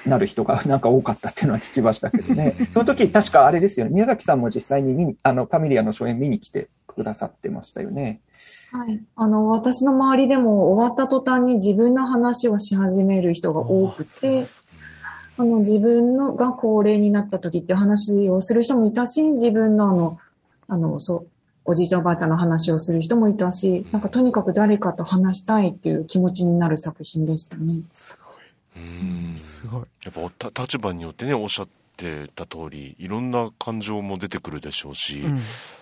[0.06, 2.56] なる人が なんか多かったっていうのは聞きましたけどね。
[2.72, 3.92] その時確かあれですよね。
[3.92, 8.22] 宮崎さんも実際に見に、あの、ファミリアの初演見に来てくださってましたよね。
[8.72, 9.02] はい。
[9.16, 14.46] あの、私の周りでも終わった途端に自分の話をし始める人が多くて、
[15.38, 20.18] あの、自分のが高齢になった時って話をする人もいたし、自分のあの、
[20.68, 21.26] あの、そう、
[21.64, 27.82] おじいちゃんおばあちゃんの話をする人もいたし、なんかとにかく誰かと話したいっていう気持ちになる作品でしたね。
[28.76, 29.80] うんすごい。
[30.04, 31.72] やっぱた立場によってねおっしゃって
[32.34, 35.40] た通りいろんな感情も出てくるでしょうし、うん。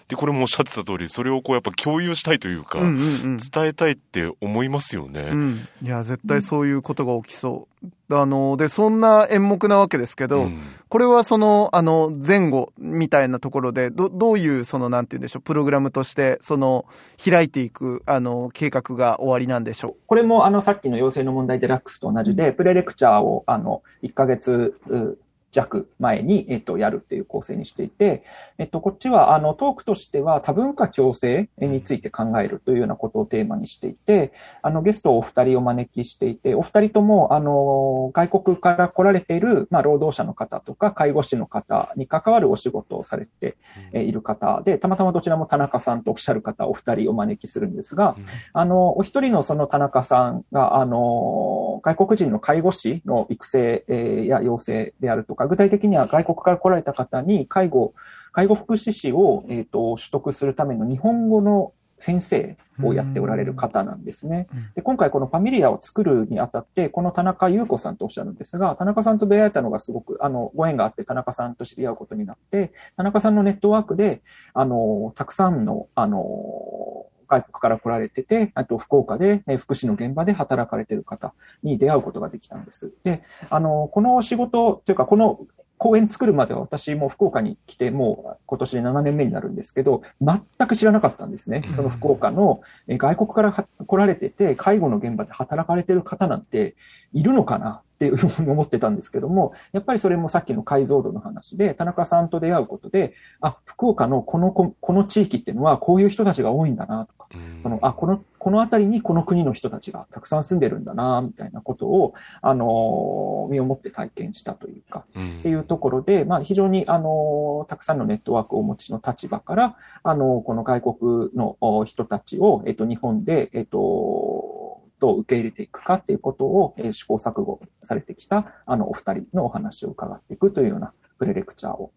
[0.09, 3.37] でこれもおっしゃってた通りそれをこうやっぱ共有したいというか、うんうんうん。
[3.39, 5.23] 伝えたいって思いますよね。
[5.23, 7.69] うん、いや絶対そういうことが起きそ
[8.11, 10.61] う、あのでそんな演目なわけですけど、うん。
[10.89, 16.85] これはそのあの前後みたいなところでどどういうそのなんて言うんでしょうプログラムとしてその
[17.23, 25.19] 開いていくあの計画が終わりなんでしょこれもあのさっきの要請の問題デラックスと同じで、プレレクチャーをあの1ヶ月う
[25.55, 28.25] 弱前に、えっと、やるっていう構成にしていて、
[28.59, 43.57] えっと、こっちはあのトークとしては多文化共生について考えるというようなことをテーマにしていて、あのゲストをお二人お招きしていて、お二人ともあの外国から来られている、まあ、労働者の方とか介護士の方に関わるお仕事をされて
[43.93, 48.17] えーいる方で、たまたまどちらも田中さんとおっしゃる方、お二人お招きするんですが、
[48.53, 57.95] あの、お一人のその田中さんが、あの、外国人の介護士の育成えーや養成であるとか、具体的には外国から来られた方に介護、
[58.33, 64.73] 介護福祉士を、えっ、と、取得するための日本語の先生をやっておられる方なんですねうん。
[64.75, 82.93] で、今回このファミリアを作るにあたって、この田中優子さんとおっしゃるんですが、田中さんと出会えたのがすごく、あの、ご縁があって田中さんと知り合うことになって、田中さんのネットワークで、あの、たくさんの、あの、外国から来られてて、あと福岡で、ね、福祉の現場で働かれている方に出会うことができたんです。
[83.03, 85.41] で、あの、この仕事というか、この
[85.77, 91.69] 公演作るまでは私も福岡に来て、もう今年で7年目になるんですけど、全く知らなかったんですね。
[91.75, 96.77] その福岡のえ外国からは来られてて、介護の現場で働かれてる方なんて
[97.15, 107.63] いるのかなっていうふうに思ってたんですけども、やっぱりそれもさっきの解像度の話で、田中さんと出会うことで、あ、福岡のこのこ、この地域っていうのはこういう人たちが多いんだなとか、うん。
[107.63, 115.39] その、あ、この、この辺りにこの国の人たちがたくさん住んでるんだな、みたいなことを、あの、身をもって体験したというか、うん。
[115.39, 124.64] っていうところで、まあ、非常に、あの、たくさんのネットワークをお持ちの立場から、あの、この外国のお人たちを、えっと、日本で、えっと、
[125.01, 131.93] どう受け入れていくかっていうことを、えー試行錯誤されてきた、あの、お二人のお話を伺っていくというようなプレレクチャーを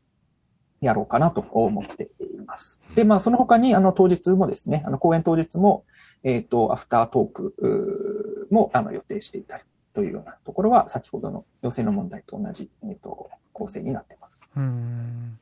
[0.82, 2.82] やろうかなと思っています。
[2.96, 5.86] で、まあ、その他に、あの、当日もですね、あの、公演当日も、
[6.24, 14.42] えっ、と、アフタートークも、あの、予定していたりというようなところは、先ほどの要請の問題と同じ、えっ、と、構成になってます。
[14.56, 15.40] ううん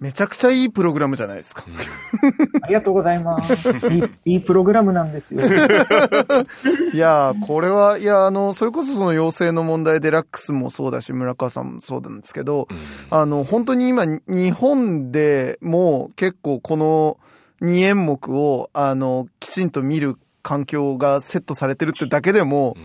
[0.00, 1.64] めちゃくちゃいいプログラムじゃないですか。
[2.62, 3.88] ありがとうございます。
[3.88, 5.40] いい、いいプログラムなんですよ。
[6.92, 12.68] いやー、これは、いや、あの、それこそその養成の問題、デラックスもそうだし、村川さんもそうなんですけど、
[13.10, 17.18] あの、本当に今、日本でも結構この
[17.60, 22.76] 2演目を、あの、きちんと見る環境がセットされてるってだけでも、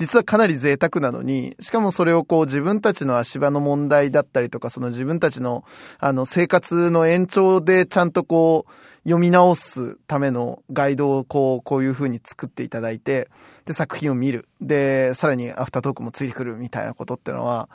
[0.00, 5.62] 実はかなり贅沢なのに、しかもそれをこう自分たちの足場の問題だったりとか、その自分たちの
[5.98, 8.72] あの生活の延長でちゃんとこう
[9.04, 13.28] 読み直すためのガイドをこう、こういう風に作っていただいて、
[13.66, 14.48] で作品を見る。
[14.62, 17.68] で、さらにアフタートークもついてくるみたいなことってのは、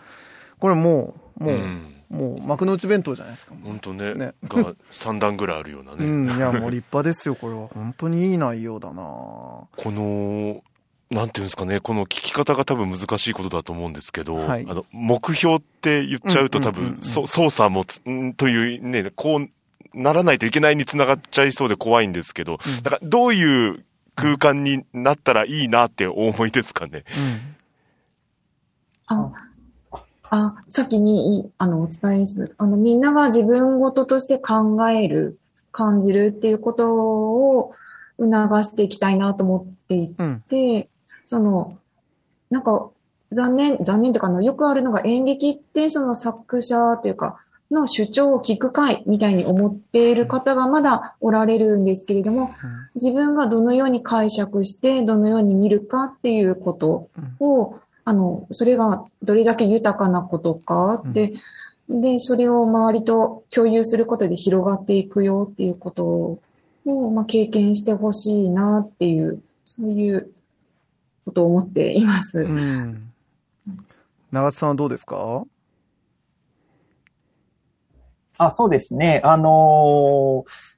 [0.57, 1.91] これもう、もう、うん。
[2.09, 3.53] もう幕の内弁当じゃないですか。
[3.63, 4.15] 本当ね。
[4.15, 4.33] ね。
[4.43, 7.67] が3段ぐらいあるようなね、うん、いや、もう立派ですよ、これは。
[7.67, 9.03] 本当にいい内容だな。
[9.03, 10.63] この
[11.11, 27.03] なんていうんですかねこの聞き方が多分難しいことだと思うんですけど、はいあの目標って言っちゃうと多うんうんうん操作もつんというねこうならないといけないにつながっちゃいそうで怖いんですけど、うんだからどういう空間になったらいいなってお思いですかね？
[29.09, 29.17] うん。
[29.17, 29.31] あ、
[30.29, 32.55] あ、先にい、あの、お伝えする。
[32.57, 35.37] あの、みんなが自分事として考える、
[35.71, 37.73] 感じるっていうことを
[38.17, 38.31] 促
[38.63, 40.41] していきたいなと思っていうん。
[40.47, 40.87] て、
[41.25, 41.77] その、
[42.49, 42.89] なんか、
[43.31, 47.37] 残念、残念というか、あの、よくあるのが演劇って、その作者というか、
[47.71, 52.53] の主張を聞く会みたいに思っている方がまだおられるんですけれども、
[52.93, 57.09] 自分がどのように解釈して、どのように見るかっていうこと
[57.39, 61.33] を、あの、それがどれだけ豊かなことかって、
[61.89, 66.39] で、それを周りと共有することで広がっていくよっていうことを、
[67.11, 70.29] まあ、経験してほしいなっていう、そういう
[71.25, 72.41] ことを思っています。
[72.41, 73.11] うん。
[74.31, 75.43] 長津さんはどうですか？
[78.37, 79.21] あ、そうですね。
[79.23, 80.75] あのー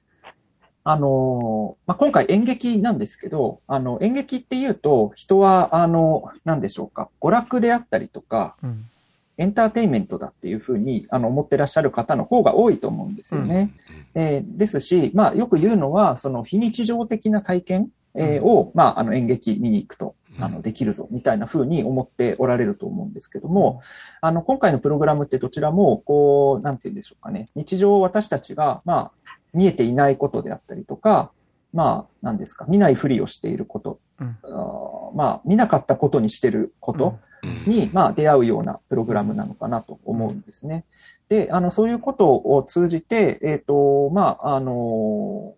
[0.84, 8.88] あの、まあ、今回演劇なんですけど、あの、演劇っていうと、人は、あの、なんでしょうか、娯楽であったりとか、うん、
[9.36, 13.74] エンターテインメントだっていうふうに、あの、思ってらっしゃる方の方が多いと思うんですよね。
[14.14, 20.14] うん、えー、ですし、まあ、よく言うのは、その非日常的な体験、えー、を、まあ、あの、演劇見に行くと。
[20.40, 23.82] あの、できるぞ、みたいな風に思っておられると思うんですけども、
[24.20, 31.32] あの、今回のプログラムってどちらも、こう、なんて言うんでしょうかね、日常私たちが、まあ、見えていないことであったりとか、
[31.72, 37.18] まあ、何ですか、見ないふりをしていること、うん、あまあ、見なかったことにしてること
[37.66, 40.84] に、うん、まあ、出会うようなプログラムなのかなと思うんですね。
[41.28, 45.54] で、あの、そういうことを通じて、えっ、ー、と、まあ、あの、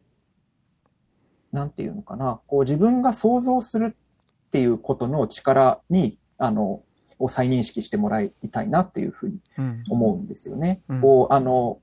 [1.53, 3.97] なんていうのかな、こう自分が想像する
[4.51, 6.83] っていうことの力に、あの、
[7.21, 9.39] を再認識してもらいたいなっていうふうに
[9.89, 10.81] 思うんですよね。
[10.89, 11.79] うん、こう、あの、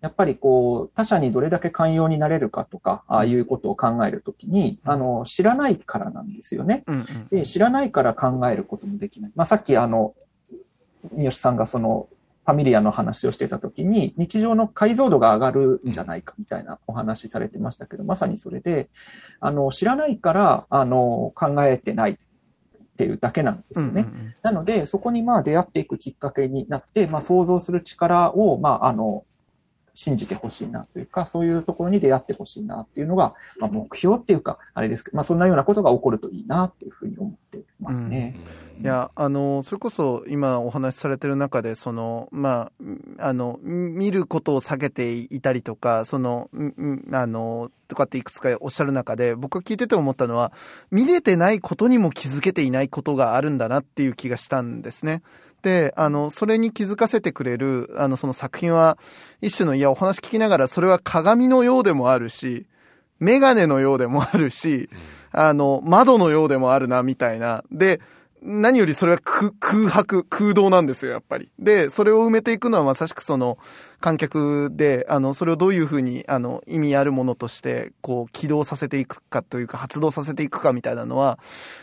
[0.00, 6.84] やっぱりこう、他者にどれだけ寛容になれるかとか、ああいうことを考えるときに、あの、知らないからなんですよね。
[7.30, 9.32] で、知らないから考えることもできない。
[9.36, 10.14] まあ、さっきあの、
[11.12, 12.08] 三好さんがその、
[12.46, 18.90] ファミリアの話をしてたときに、日常の解像度が上がるんじゃないかみたいなお話されてましたけど、まさにそれで、
[19.40, 22.16] あの、知らないから、あの、考えてないっ
[22.96, 24.06] ていうだけなんですよね。
[24.42, 29.24] なので、そこにまあ出会っていくきっかけになって、まあ想像する力を、まああの、
[29.94, 38.36] 信じてほしいなというか、そういうところに出会ってほしいなっていうのが、まあ、目標っていうか、あれですけど、まあ、そんなようなことが起こるといいなっていうふうに思ってますね。
[38.78, 42.72] うん、いや、あの、それこそ今お話しされてる中で、その、ま
[43.18, 46.50] あ、あの、見ることを避けていたりとか、その、
[47.12, 50.52] あの、とかっていくつかおっしゃる中で、僕が聞いてて思ったのは、
[50.90, 55.22] 見れてないことにも気づけていないことがあるんだなっていう気がしたんですね。
[55.64, 58.98] で、あの、それに気づかせてくれる、あの、その作品は、
[59.40, 62.66] 一種の、いや、お話聞きながら、それは鏡のようでもあるし、
[63.18, 64.90] メガネのようでもあるし、
[65.32, 67.64] あの、窓のようでもあるな、みたいな。
[67.72, 68.02] で、
[68.46, 71.50] 何よりそれは空白、空洞なんですよ、やっぱり。
[71.58, 73.56] で、それを埋めていくのはまさしくその
[74.00, 81.38] 観客で、あの、それをどういうふうに、あの、意味あるものとして、こう、起動させていくかというか、発動させていくかみたいなのは、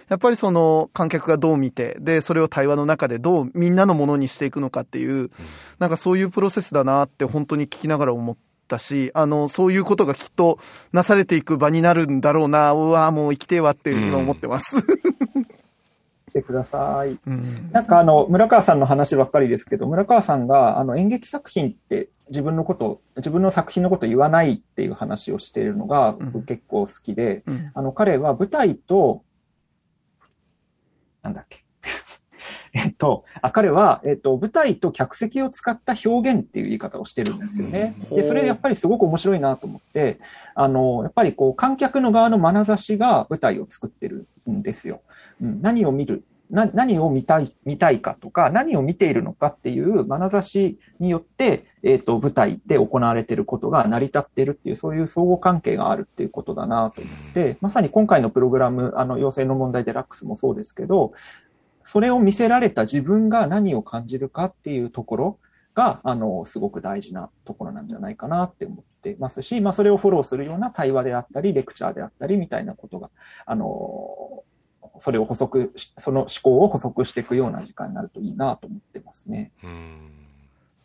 [0.08, 5.32] やっぱりその観客がどう見て、で、それを対話の中でどうみんなのものにしていくのかっていう、
[5.80, 8.42] なんかそういうプロセスだなって本当に聞きながら思って、
[8.78, 10.58] し、あの、そういうことがきっと
[10.94, 14.78] なされていく場になるんだろうな、うわもう生きてえわって今思ってます。
[16.32, 17.20] てください。
[17.26, 29.24] うん、なんかあの、村川さんの話ばっかりですけど、村川さんがあの演劇作品って自分のこと、自分の作品のこと言わないっていう話をしているのが僕結構好きで、うん、あの、彼は舞台と、
[31.22, 31.64] なんだっけ。
[32.74, 37.96] えっと、あ、彼は、えっと、舞台と客席を使った表現っていう言い方をしてるんですよね。
[38.10, 40.20] で、それやっぱりすごく面白いなと思って、
[40.56, 45.02] あの、やっぱりこう、観客の側の眼差しが舞台を作ってるんですよ。
[45.42, 61.14] うん、何を見るな何を見たい、見たいかとか、何を見ているのかっていう眼差しによって、えっ、ー、と、舞台で行われていることが成り立っているっていう、そういう相互関係があるっていうことだなと思って、まさに今回のプログラム、あの、要請の問題デラックスもそうですけど、
[61.92, 65.40] それを見せられた自分が何を感じるかっていうところ
[65.76, 73.10] が、あの、すごく大事なところなんじゃないかなって思ってますし、まあ、それをフォローするような対話であったり、レクチャーであったりみたいなことが、
[73.46, 74.46] あの、
[75.02, 79.52] それを補足その思考を補足していくような時間になるといいなと思ってますね。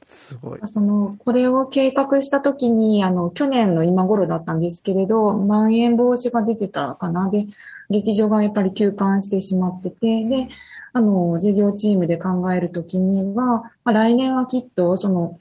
[0.03, 0.61] すごい。
[0.67, 7.31] その、これを計画したときに、あの、去年の今頃だったんですけれど、まん延防止が出てたかな。
[7.31, 7.47] で、
[7.91, 10.49] 劇場がやっぱり休館してしまってて、で、
[10.97, 15.39] あの、事業チームで考えるときには、まあ、来年はきっと、その、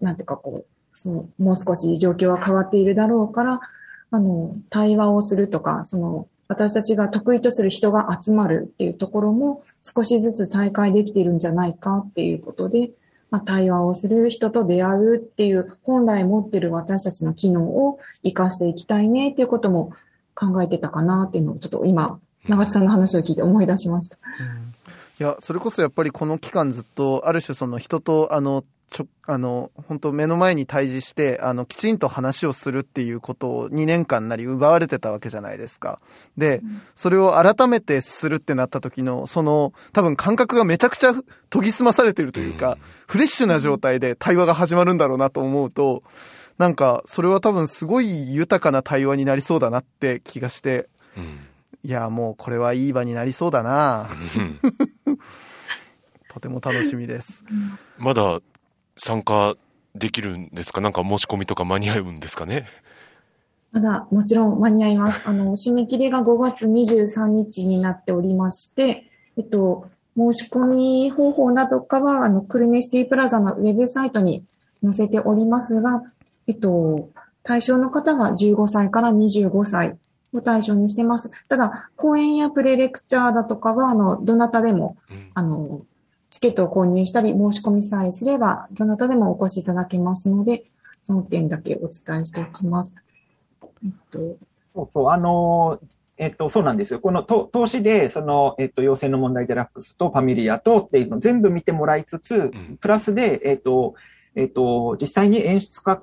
[0.00, 3.60] なんていうかこう、その、もう少し状況は変わっているだろうから、
[4.10, 12.90] あの、対話をするとか、その、私たちが得意とする人が集まるっていうところも少しずつ再開できているんじゃないかっていうことで、
[13.30, 19.92] まあ、対話をする人と出会うっていう本来持ってる私たちの機能を活かしていきたいねっていうことも
[20.34, 22.18] 考えてたかなっていうのをちょっと今、
[22.48, 24.18] 長津さんの話を聞いて思い出しました。
[24.40, 24.74] うん、
[25.18, 36.00] いや、それこそやっぱりこの期間ずっと、ある種その人と、あの、ちょ、あの、本当目の前に対峙して、あの、きちんと話をするっていうことを2年間なり奪われてたわけじゃないですか。
[36.36, 36.60] で、
[36.96, 46.02] それを改めてするってなった時の、その、多分感覚がめちゃくちゃ研ぎ澄まされてるというか、フレッシュな状態で対話が始まるんだろうなと思うと、
[46.58, 51.38] なんか、それは多分すごい豊かな対話になりそうだなって気がして、うん、
[51.82, 54.08] いや、もうこれはいい場になりそうだな
[56.28, 57.44] とても楽しみです。
[57.98, 58.40] まだ
[58.96, 59.56] 参加
[59.94, 60.80] できるんですか？
[60.80, 62.66] なんか申し込みとか間に合うんですかね？
[63.72, 65.28] まだ、もちろん間に合います。
[65.28, 69.04] あの、締め切りが5月23日になっておりまして、
[69.36, 74.44] えっと、申し込み方法などかは、あの、クルネシティプラザのウェブサイトに
[74.82, 76.02] 載せておりますが、
[76.48, 77.10] えっと、
[77.44, 79.96] 対象の方が15歳から25歳
[80.32, 81.30] を対象にしてます。
[81.48, 84.96] ただ、講演やプレレクチャーだとかは、あの、どなたでも、
[85.34, 85.82] あの、
[86.30, 90.64] チケットを購入したり、申し込みさえすれば、どなたでもお越しいただけますので、
[91.02, 92.94] その点だけお伝えしておきます。
[93.62, 94.18] えっと、
[94.74, 95.80] そうそう、あの、
[96.16, 97.00] えっと、そうなんですよ。
[97.00, 103.94] この投資で、その、えっと、陽性の問題デラックスとファミリアとっていうのを全部見てもらいつつ、プラスで、えっと、
[104.36, 106.02] えっと、実際に演出家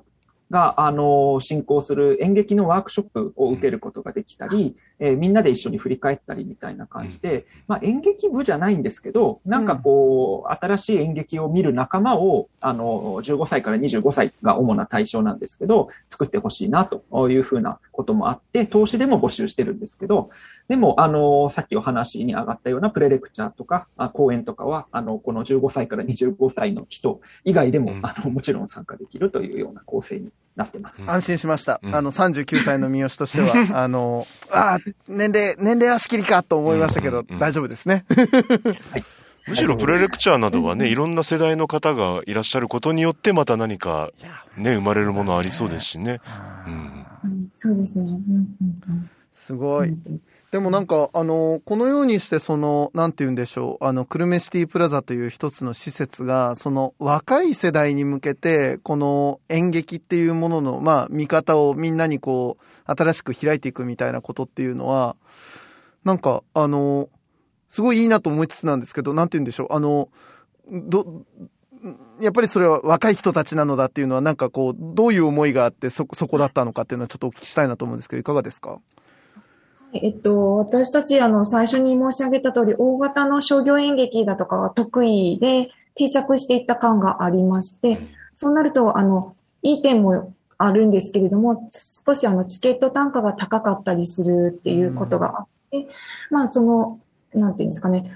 [0.50, 20.30] が、あの、進行する演劇のワークショップを受けることができたり、えー、みんなで一緒に振り返ったりみたいな感じで、まあ、演劇部じゃないんですけど、なんかこう、新しい演劇を見る仲間を、あの、15歳から25歳が主な対象なんですけど、作ってほしいなというふうなこともあって、投資でも募集してるんですけど、
[20.68, 31.00] でも、あの、さっきお話に上がったようなプレレクチャーとか、あ講演とかは、あの、この15歳から25歳の人以外でも、あの、もちろん参加できるというような構成になってます。
[31.06, 31.80] 安心しました。
[31.82, 38.04] あの、39歳の三好としては、あの、ああ、年齢、年齢足切りかと思いましたけど、大丈夫ですね。
[38.92, 39.02] はい。
[39.48, 44.10] むしろプレレクチャーなどはね、いろんな世代の方がいらっしゃることによってまた何か
[44.58, 46.20] ね、生まれるものありそうですしね。
[46.66, 48.20] うん、そうですね。
[49.32, 49.96] すごい。
[50.50, 65.16] でもなんか、あの、このようにして、その、なんて言うんでしょう、あの、クルメシティプラザという一つの施設が、その、若い世代に向けて、この演劇っていうものの、まあ、見方をみんなにこう、新しく開いていくみたいなことっていうのは、
[66.04, 67.10] なんか、あの、
[67.68, 70.08] すごいいいなと思いつつなんですけど、なんて言うんでしょう、あの、
[70.70, 71.26] ど、
[72.22, 78.78] やっぱりそれは若い人たちなのだっていうのは、なんかこう、どういう思いがあって、そ、そこだったのかっていうのはちょっとお聞きしたいなと思うんですけど、いかがですか？
[80.02, 87.98] えっと、私たち、あの、最初に申し上げた通り、大型の商業演劇だとかは得意で定着していった感がありまして、
[88.34, 95.86] そうなると、あの、いい点もあるんですけれども、少しあの、チケット単価が高かったりするっていうことがあって、うん、
[96.30, 97.00] まあ、その、
[97.34, 98.12] なんていうんですかね、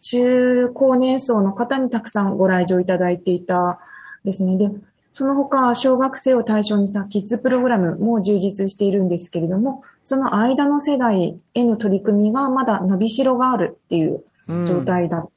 [0.00, 3.80] 中高年層の方にたくさんご来場いただいていた
[4.24, 4.56] ですね。
[4.56, 4.70] で、
[5.16, 14.22] その他、小学生を対象にしたキッズプログラムも充実しているんですけれども、その間の世代への取り組みがまだ伸びしろがあるっていう
[14.66, 15.28] 状態だった。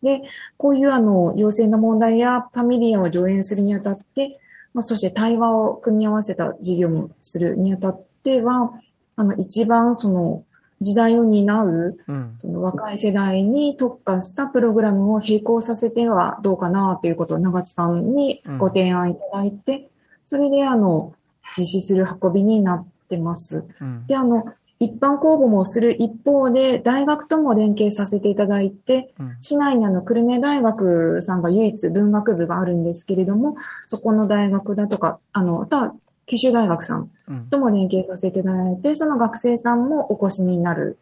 [0.00, 4.38] うん、で、こういうあの、陽性の問題やファミリアを上演するにあたって、
[4.74, 8.70] まあ、そして対話を組み合わせた事業もするにあたっては、
[9.16, 10.44] あの、一番その、
[10.80, 11.98] 時代を担う、
[12.36, 19.90] その若い世代に特化したプログラムを並行させてはどうかなということを長津さんにご提案いただいて、
[20.24, 21.12] それであの、
[21.56, 23.64] 実施する運びになってます。
[24.06, 24.44] で、あの、
[24.78, 35.94] 一般公募もする一方で、大学とも連携させていただいて、市内にあの、久留米大学さんが唯一文学部があるんですけれども、そこの大学だとか、あの、あとは
[36.26, 37.10] 九州大学さん
[37.50, 40.98] とも連携させていただいて、うん、その学生さんもお越しになる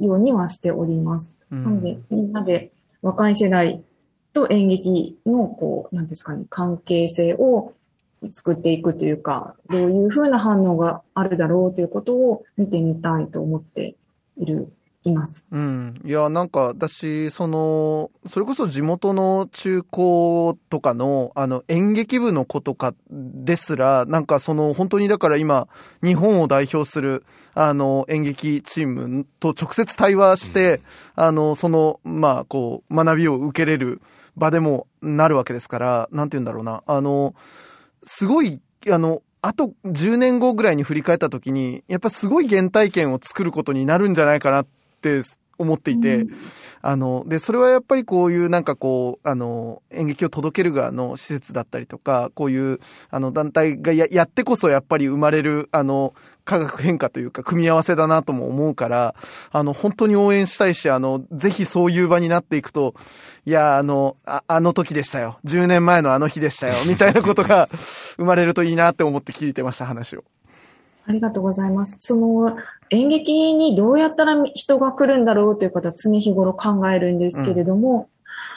[0.00, 1.34] ようにはしております。
[1.50, 2.72] うん、なので、みんなで
[3.02, 3.82] 若い世代
[4.32, 7.72] と演劇の、こう、なんですかね、関係性を
[8.30, 13.94] 作っていくというか、どういうふうな反応があるだろうということを見てみたいと思って
[14.36, 14.72] いる
[15.10, 15.46] います。
[15.50, 16.00] うん。
[16.04, 25.68] いや、なんか、私、その、それこそ地元の中高とかの、あの、演劇部の子とかですら、なんかその、本当にだから今、
[26.02, 30.82] 日本を代表する、あの、演劇チームと直接対話して、
[31.16, 34.02] うん、あの、その、まあ、こう、学びを受けれる
[34.36, 36.82] 場でもなるわけですから、なんて言うんだろうな。
[36.86, 37.34] あの、
[38.04, 45.22] すごい、あの、あと10年後ぐらいに振り返った時に、やっぱすごい原体験を作ることになるんじゃないかなって
[45.58, 46.30] 思っていて、うん、
[46.82, 52.80] あの、で、それはやっぱりこういうなんかこう、あの、演劇を届ける側の施設だったりとか、こういう、
[53.10, 59.14] あの、団体がややってこそやっぱり生まれる、あの、化学変化というか、組み合わせだなとも思うから、
[59.50, 62.94] あの、本当に応援したいし、あの、ぜひそういう場になっていくと、
[63.46, 65.38] いや、あの、ああの時でしたよ。
[65.44, 66.74] 10年前のあの日でしたよ。
[66.86, 67.68] みたいなことが
[68.16, 70.24] 生まれるといいなって思って聞いてました、話を。
[71.06, 71.96] ありがとうございます。
[72.00, 72.56] その
[72.90, 78.08] 演劇にどうやったら人が来るんだろうということは常日頃考えるんですけれども、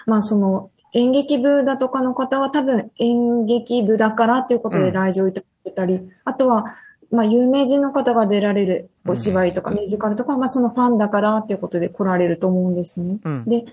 [0.08, 6.76] うん、まあその演劇部だとかの方は多分演劇部だからということで来場いただいたり、うん、あとは
[7.12, 13.18] まあ有名人の方が出られるお芝居とかミュージカルとか、まあそのファンだからということで来られると思うんですね。
[13.24, 13.66] うん、で、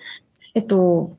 [0.54, 1.16] えっと、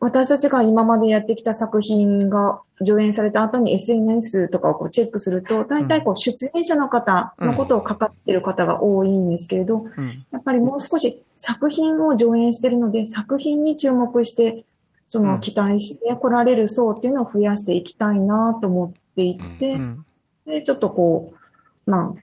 [0.00, 9.84] 私たちが今までやってきた作品が上演された後に SNS とかをこうチェックすると、大体こう出演者の方のことをかかってる方が多いんですけれど、
[10.32, 14.64] やっぱりもう少し作品を上演してるので、作品に注目して、
[15.06, 19.76] その期待して来られる層っていうのを増やしていきたいなと思っていて、
[20.46, 21.34] で、ちょっとこ
[21.86, 22.20] う、まあ、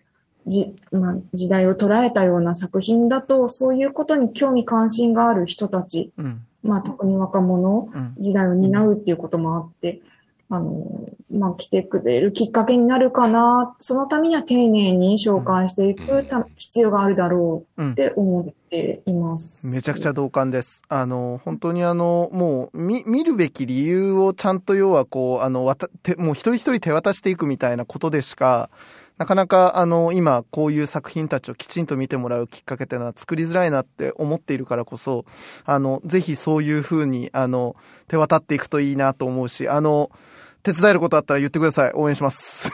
[0.47, 6.11] じ、まあ、時代を捉えたような作品だと、そういうことに興味関心がある人たち、
[6.67, 7.89] まあ特に若者
[8.19, 10.01] 時代を担うっていうこともあって、
[10.49, 13.75] あの、まあ来てくれるきっかけになるかな。
[13.79, 19.67] そのためには丁寧に紹介していく必要があるだろうって思っています。
[19.67, 20.81] めちゃくちゃ同感です。
[20.87, 28.69] あの、本当にあの、もう見、見るべき理由をちゃんと要はこう、あの、わた、て、もう一人一人手渡していくみたいなことでしか、
[29.17, 35.25] なかなかあの今こういう作品たちをきちんと見てもらうきっかけっていうのは作りづらいなって思っているからこそ、
[35.65, 37.75] あの、ぜひそういうふうにあの
[38.07, 40.11] 手渡っていくといいなと思うし、あの、
[40.63, 41.91] 手伝えることあったら言ってください。
[41.95, 42.71] 応援します。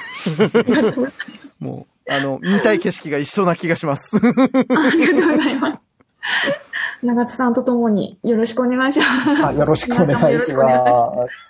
[1.59, 4.17] もう、あの、見たい景色が一緒な気がします。
[4.17, 5.79] ありがとうございます。
[7.03, 9.57] 長津さんとともによろしくお願いします。
[9.57, 11.43] よろしくお願いします。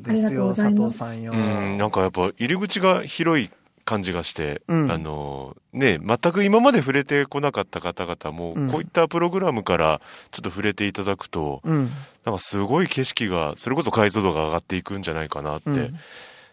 [0.00, 1.32] ですよ、佐藤さんよ。
[1.32, 3.50] うん、なんかやっぱ入り口が広い
[3.84, 11.90] 感じがして、うん、あの、ね、全く今まで触れてこなかった方々も、こういったプログラムからちょっと触れていただくと、うん、
[12.24, 15.98] なんかすごい景色が、それこそ解像度が上がっていくんじゃないかなって、うん、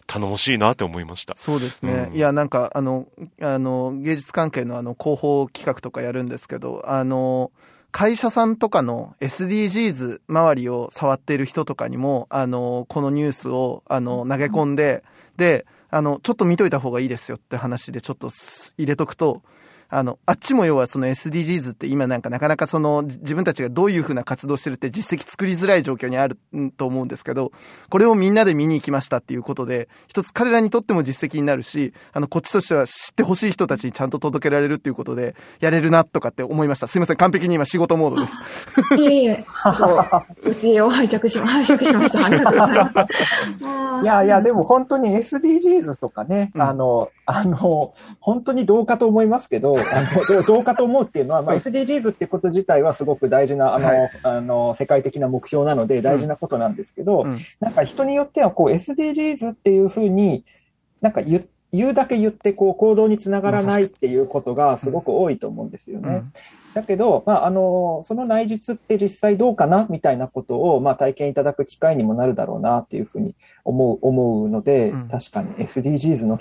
[0.07, 1.35] 頼もしいなって思いました。
[1.35, 2.09] そうですね。
[2.11, 3.07] うん、いや、なんか、あの、
[3.41, 7.51] あの、芸術関係のあの、広報企画とかやるんですけど、あの、
[7.91, 15.03] 会社さんとかの SDGs 周りを触っている人とかにも、あの、このニュースを、あの、投げ込んで、
[15.37, 18.31] で、あの、ちょっと見といた方がいいですよって話でちょっと
[18.77, 19.43] 入れとくと、
[19.91, 26.39] あの、あっちも要はその SDGs って今なんかなかなかその自分たちがどういうふうな活動してるって実績作りづらい状況にある
[26.77, 27.51] と思うんですけど、
[27.89, 36.87] これをみんなで見に行きましたっていうことで、一つ彼らにとっても実績になるし、あの、こっちとしては知ってほしい人たちにちゃんと届けられるっていうことで、やれるなとかって思いました。
[36.87, 38.35] すいません、完璧に今仕事モードです。
[38.97, 39.45] いえいえ、
[40.43, 42.25] うちを拝借し、拝借しました。
[42.25, 44.03] ありがとうございます。
[44.03, 60.45] いやいや、でも本当に SDGs とかね、うん、あの、あの、本当にどうかと思いますけど、あのどうかと思うっていうのは、まあ、SDGs ってこと自体はすごく大事な、あの、はい、あの、世界的な目標なので大事なことなんですけど、うん、なんか人によってはこう SDGs っていうふうに、
[61.01, 66.09] なんか言言うだけ言ってこう行動につながらないっていうことがすごく多いと思うんですよね。
[66.09, 66.33] うん。
[66.73, 76.37] だけど、まあ、あの、その内実って実際どうかなみたいなことを、まあ、体験いただく機会にもなるだろうなっていうふうに思う、思うので、うん、確かに SDGs の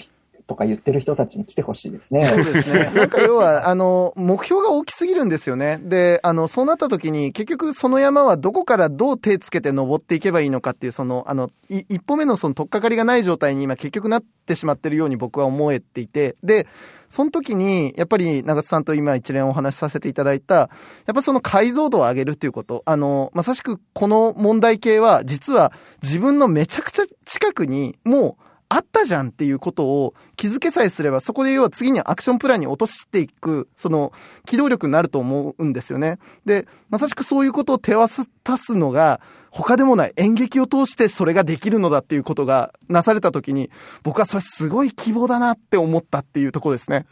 [0.50, 2.26] とか言ってる人たちに来てほしいですね。
[2.26, 2.90] そうですね。
[2.92, 5.78] なんか要は、あの、目標が大きすぎるんですよね。
[5.80, 16.66] で、あの、そうなった時に、結局その山はどこからどう手つけて登っていけばいいのかっていう、その、あの、一歩目のその取っかかりがない状態に今結局なってしまってるように僕は思えていて、で、
[17.08, 20.68] その時に、やっぱり長津さんと今一連お話しさせていただいた、や
[21.12, 22.82] っぱその解像度を上げるっていうこと。
[22.86, 25.72] あの、まさしくこの問題系は、実は
[26.02, 34.12] 自分のめちゃくちゃ近くに、もう、あったじゃんっていうことを気づけさえすれば、そこで要は次にアクションプランに落としていく、その
[34.46, 36.18] 機動力になると思うんですよね。
[36.46, 38.24] で、まさしくそういうことを手渡
[38.56, 43.70] すのが、他でもない演劇を通してそれができるのだっていうことがなされた時に、
[44.04, 47.06] 僕はそれすごい希望だなって思ったっていうところですね。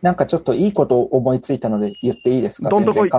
[0.00, 2.68] なんかちょっといいこと思いついたので言っていいですか？
[2.70, 3.10] どんとこい。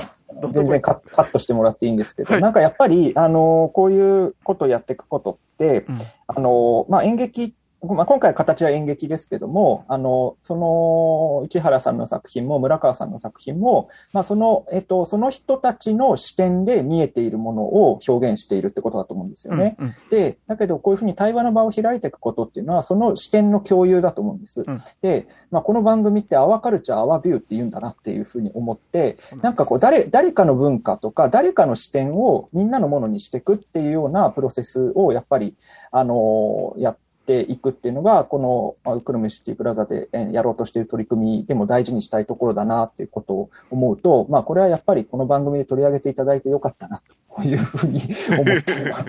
[0.54, 19.78] 全然カットしてもらっていいんですけど、はい、なんかやっぱり、あの、こういうことをやっていくことって、うん、あの、まあ、演劇まあ、今回形は演劇ですけども、あの、その、市原さんの作品も村川さんの作品も、まあ、その、えっと、その人たちの視点で見えているものを表現しているってことだと思うんですよね。
[19.80, 24.62] うんうんで、だけどこういうふうに対話の場を開いていくことっていうのは、その視点の共有だと思うんです。
[24.66, 35.56] うんで、まあ、この番組ってアワカルチャー、アワビューって言うんだなっていうふうに思って、なんかこう、誰、誰かの文化とか、誰かの視点をみんなのものにしていくっていうようなプロセスを、やっぱり、
[35.92, 38.40] あのやっていくっていうのが、こ
[38.84, 47.02] の、あウクルメシティプラザでやろうとしている取り組みでも大事にしたいところだなっていうことを思うと、まあ、これはやっぱりこの番組で取り上げていただいてよかったな、
[47.36, 49.06] というふうに思っていま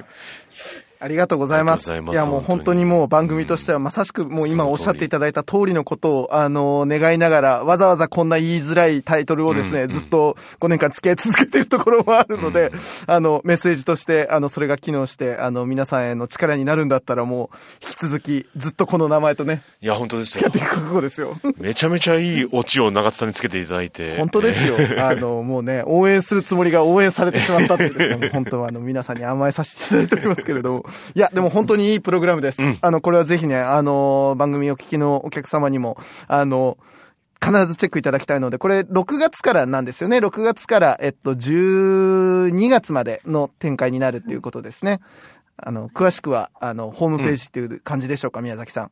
[0.50, 0.86] す。
[1.00, 1.90] ありがとうございます。
[1.90, 12.70] いや、もう本当にもう番組としてはまさしくもう今おっしゃっていただいた通りのことを、あの、願いながら、わざわざこんな言いづらいタイトルをですね、ずっと5年間付き合い続けているところもあるので、
[13.06, 20.76] あの、メッセージとして、あの、それが機能して、あの、皆さんへの力になるんだったらもう、引き続き、ずっとこの名前とね、いや、本当ですよ付き合ってい。
[20.76, 21.38] く覚悟ですよ。
[21.56, 24.18] めちゃめちゃいいオチを長津さんにつけていただいて。
[24.18, 24.76] 本当ですよ。
[25.02, 30.89] あの、もうね、応援するつもりが応援されてしまったっていうですね、本当はあの、皆さんに甘えさせていただいておりますけれども。
[31.14, 32.62] いや、でも本当にいいプログラムです。
[32.62, 35.96] うんあの、これはぜひね、あの、番組を聞きのお客様にも、
[36.28, 36.78] あの、
[37.42, 40.18] 必ずチェックいただきたいので、これ6月からなんですよね。
[40.18, 45.00] 6月から、えっと、12月までの展開になるっていうことですね。
[45.56, 48.90] あの、詳しくは、あの、ホームページっていう感じでしょうか、宮崎さん。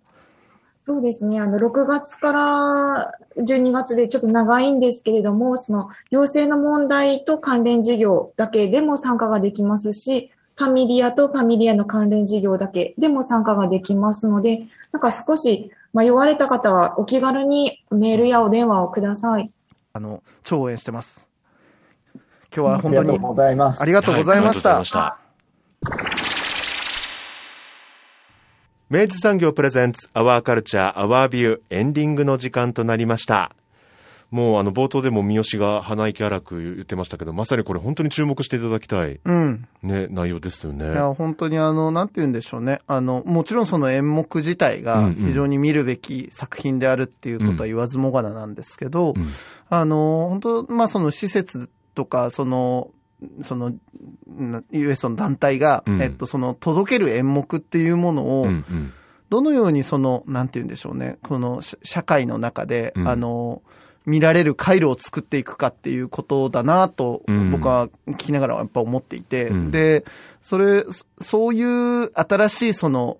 [0.78, 1.38] そうですね。
[1.38, 19.52] あの、6月から12月でちょっと長いんですけれども、その、行政の問題と関連事業だけでも参加ができますし、ファミリアとファミリアの関連事業だけでも参加ができますので、なんか少し迷われた方はお気軽にメールやお電話をください。
[19.92, 21.28] あの、超応援してます。
[22.52, 23.78] 今日は本当にありがとうございました。
[23.78, 25.18] はありがとうございました。
[28.90, 33.54] 明治産業プレゼンツアワーカルチャーアワービューエンディングの時間となりました。
[34.30, 39.66] もうあの冒頭でも三好が鼻息荒く言ってましたけど、まさにこれ本当に注目していただきたいうん。
[39.82, 40.84] ね、内容ですよね。
[40.84, 42.80] いや、本当にあの、なんて言うんでしょうね。
[42.86, 45.14] あの、もちろんその演目自体うんがうん。
[45.14, 49.26] 非常に見るべき作品であるっていうことは言わずもがななんですけど、うん。
[49.70, 52.90] あの、本当まあその施設とか、その、
[53.42, 53.72] その、
[54.26, 56.02] な US の団体が、うん。
[56.02, 58.92] えっと、その、届ける演目っていうものを、うんうん。
[59.30, 63.08] どのようにその、なんて言うんでしょうね、この社社会の中で、うん。
[63.08, 63.62] あの、
[64.08, 69.70] 見られる回路を作っていくかっていうことだなとうん、僕は聞きながらやっぱ思っていて、うん。
[69.70, 70.04] で、
[70.40, 73.18] それ、そそういう新しいその、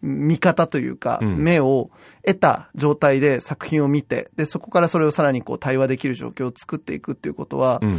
[0.00, 1.36] 見方というか、うん。
[1.38, 1.90] 目を
[2.24, 7.98] 得た状態で作品を見て、で、そこからそれをさらにこう対話できる状況を作っていくっていうことは、うん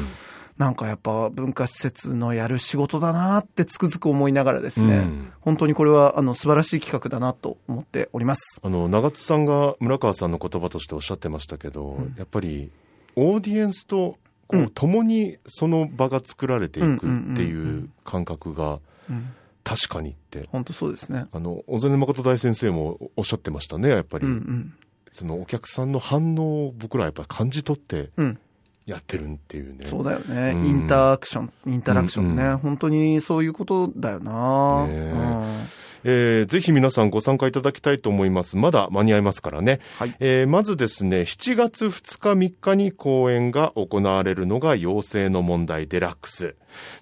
[0.57, 8.61] なんかやっぱ文化施設のやる仕事だなってつくづく思いながらですね、うん本当にこれはあの素晴らしい企画だなと思っております。
[8.63, 12.71] あの、長津さんが村川さんの言葉としておっしゃってましたけど、やっぱり、
[13.17, 18.79] オーディエンスと、こうんう、共にその場が作られていくってうんうんうんいううん感覚が、
[19.09, 19.33] うん
[19.65, 21.25] 確かにって、本当そうですね。
[21.31, 24.25] あの、小曽根誠大先生もおっしゃってましたね、やっぱり。
[24.25, 24.73] うんうん。
[25.11, 28.39] そのお客さんの反応を僕らはやっぱ感じ取ってうん。
[28.85, 29.85] やってるっていうね。
[29.85, 30.51] そうだよね。
[30.55, 32.43] うんインタアクション、インタラクションね。
[32.43, 35.67] うんうん本当にそういうことだよな、うん
[36.05, 38.57] えーぜひ皆さんご参加いただきたいと思います。
[38.57, 39.79] まだ間に合いますからね。
[39.97, 46.55] はいえーまずですね、7月2日3日に公演が行われるのが妖精の問題デラックス。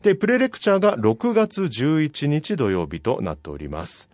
[0.03, 4.09] で、プレレクチャーが6月11日土曜日となっております。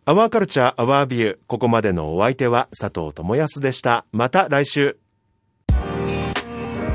[0.04, 1.38] アワーカルチャー、アワービュー。
[1.48, 4.04] ここまでのお相手は佐藤智康でした。
[4.12, 5.00] また来週。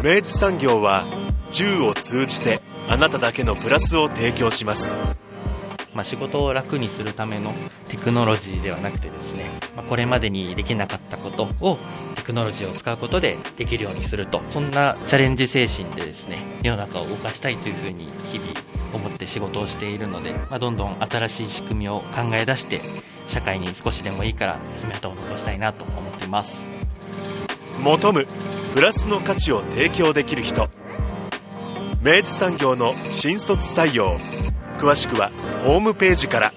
[0.01, 1.03] 明治産業は
[1.51, 4.97] 銃を通じてあなただけのプラスを提供します。
[5.93, 7.51] まあ、仕事を楽にするための
[7.89, 11.78] テクノロジーではなくてですね、まあ、これまでにできなかったことを
[12.24, 18.50] テクノロジーを使うことでできるようにすると、そんなチャレンジ精神でですね、世の中を動かしたいというふうに日々
[18.94, 22.80] 思って仕事をしているので、まあ、どんどん新しい仕組みを考え出して、
[23.28, 26.64] 社会に少しでもいいから爪痕を残したいなと思っています。
[27.82, 28.26] 求む
[28.74, 30.70] プラスの価値を提供できる人。
[32.02, 34.18] 明治産業の新卒採用。
[34.78, 35.30] 詳しくは
[35.66, 36.54] ホームページから。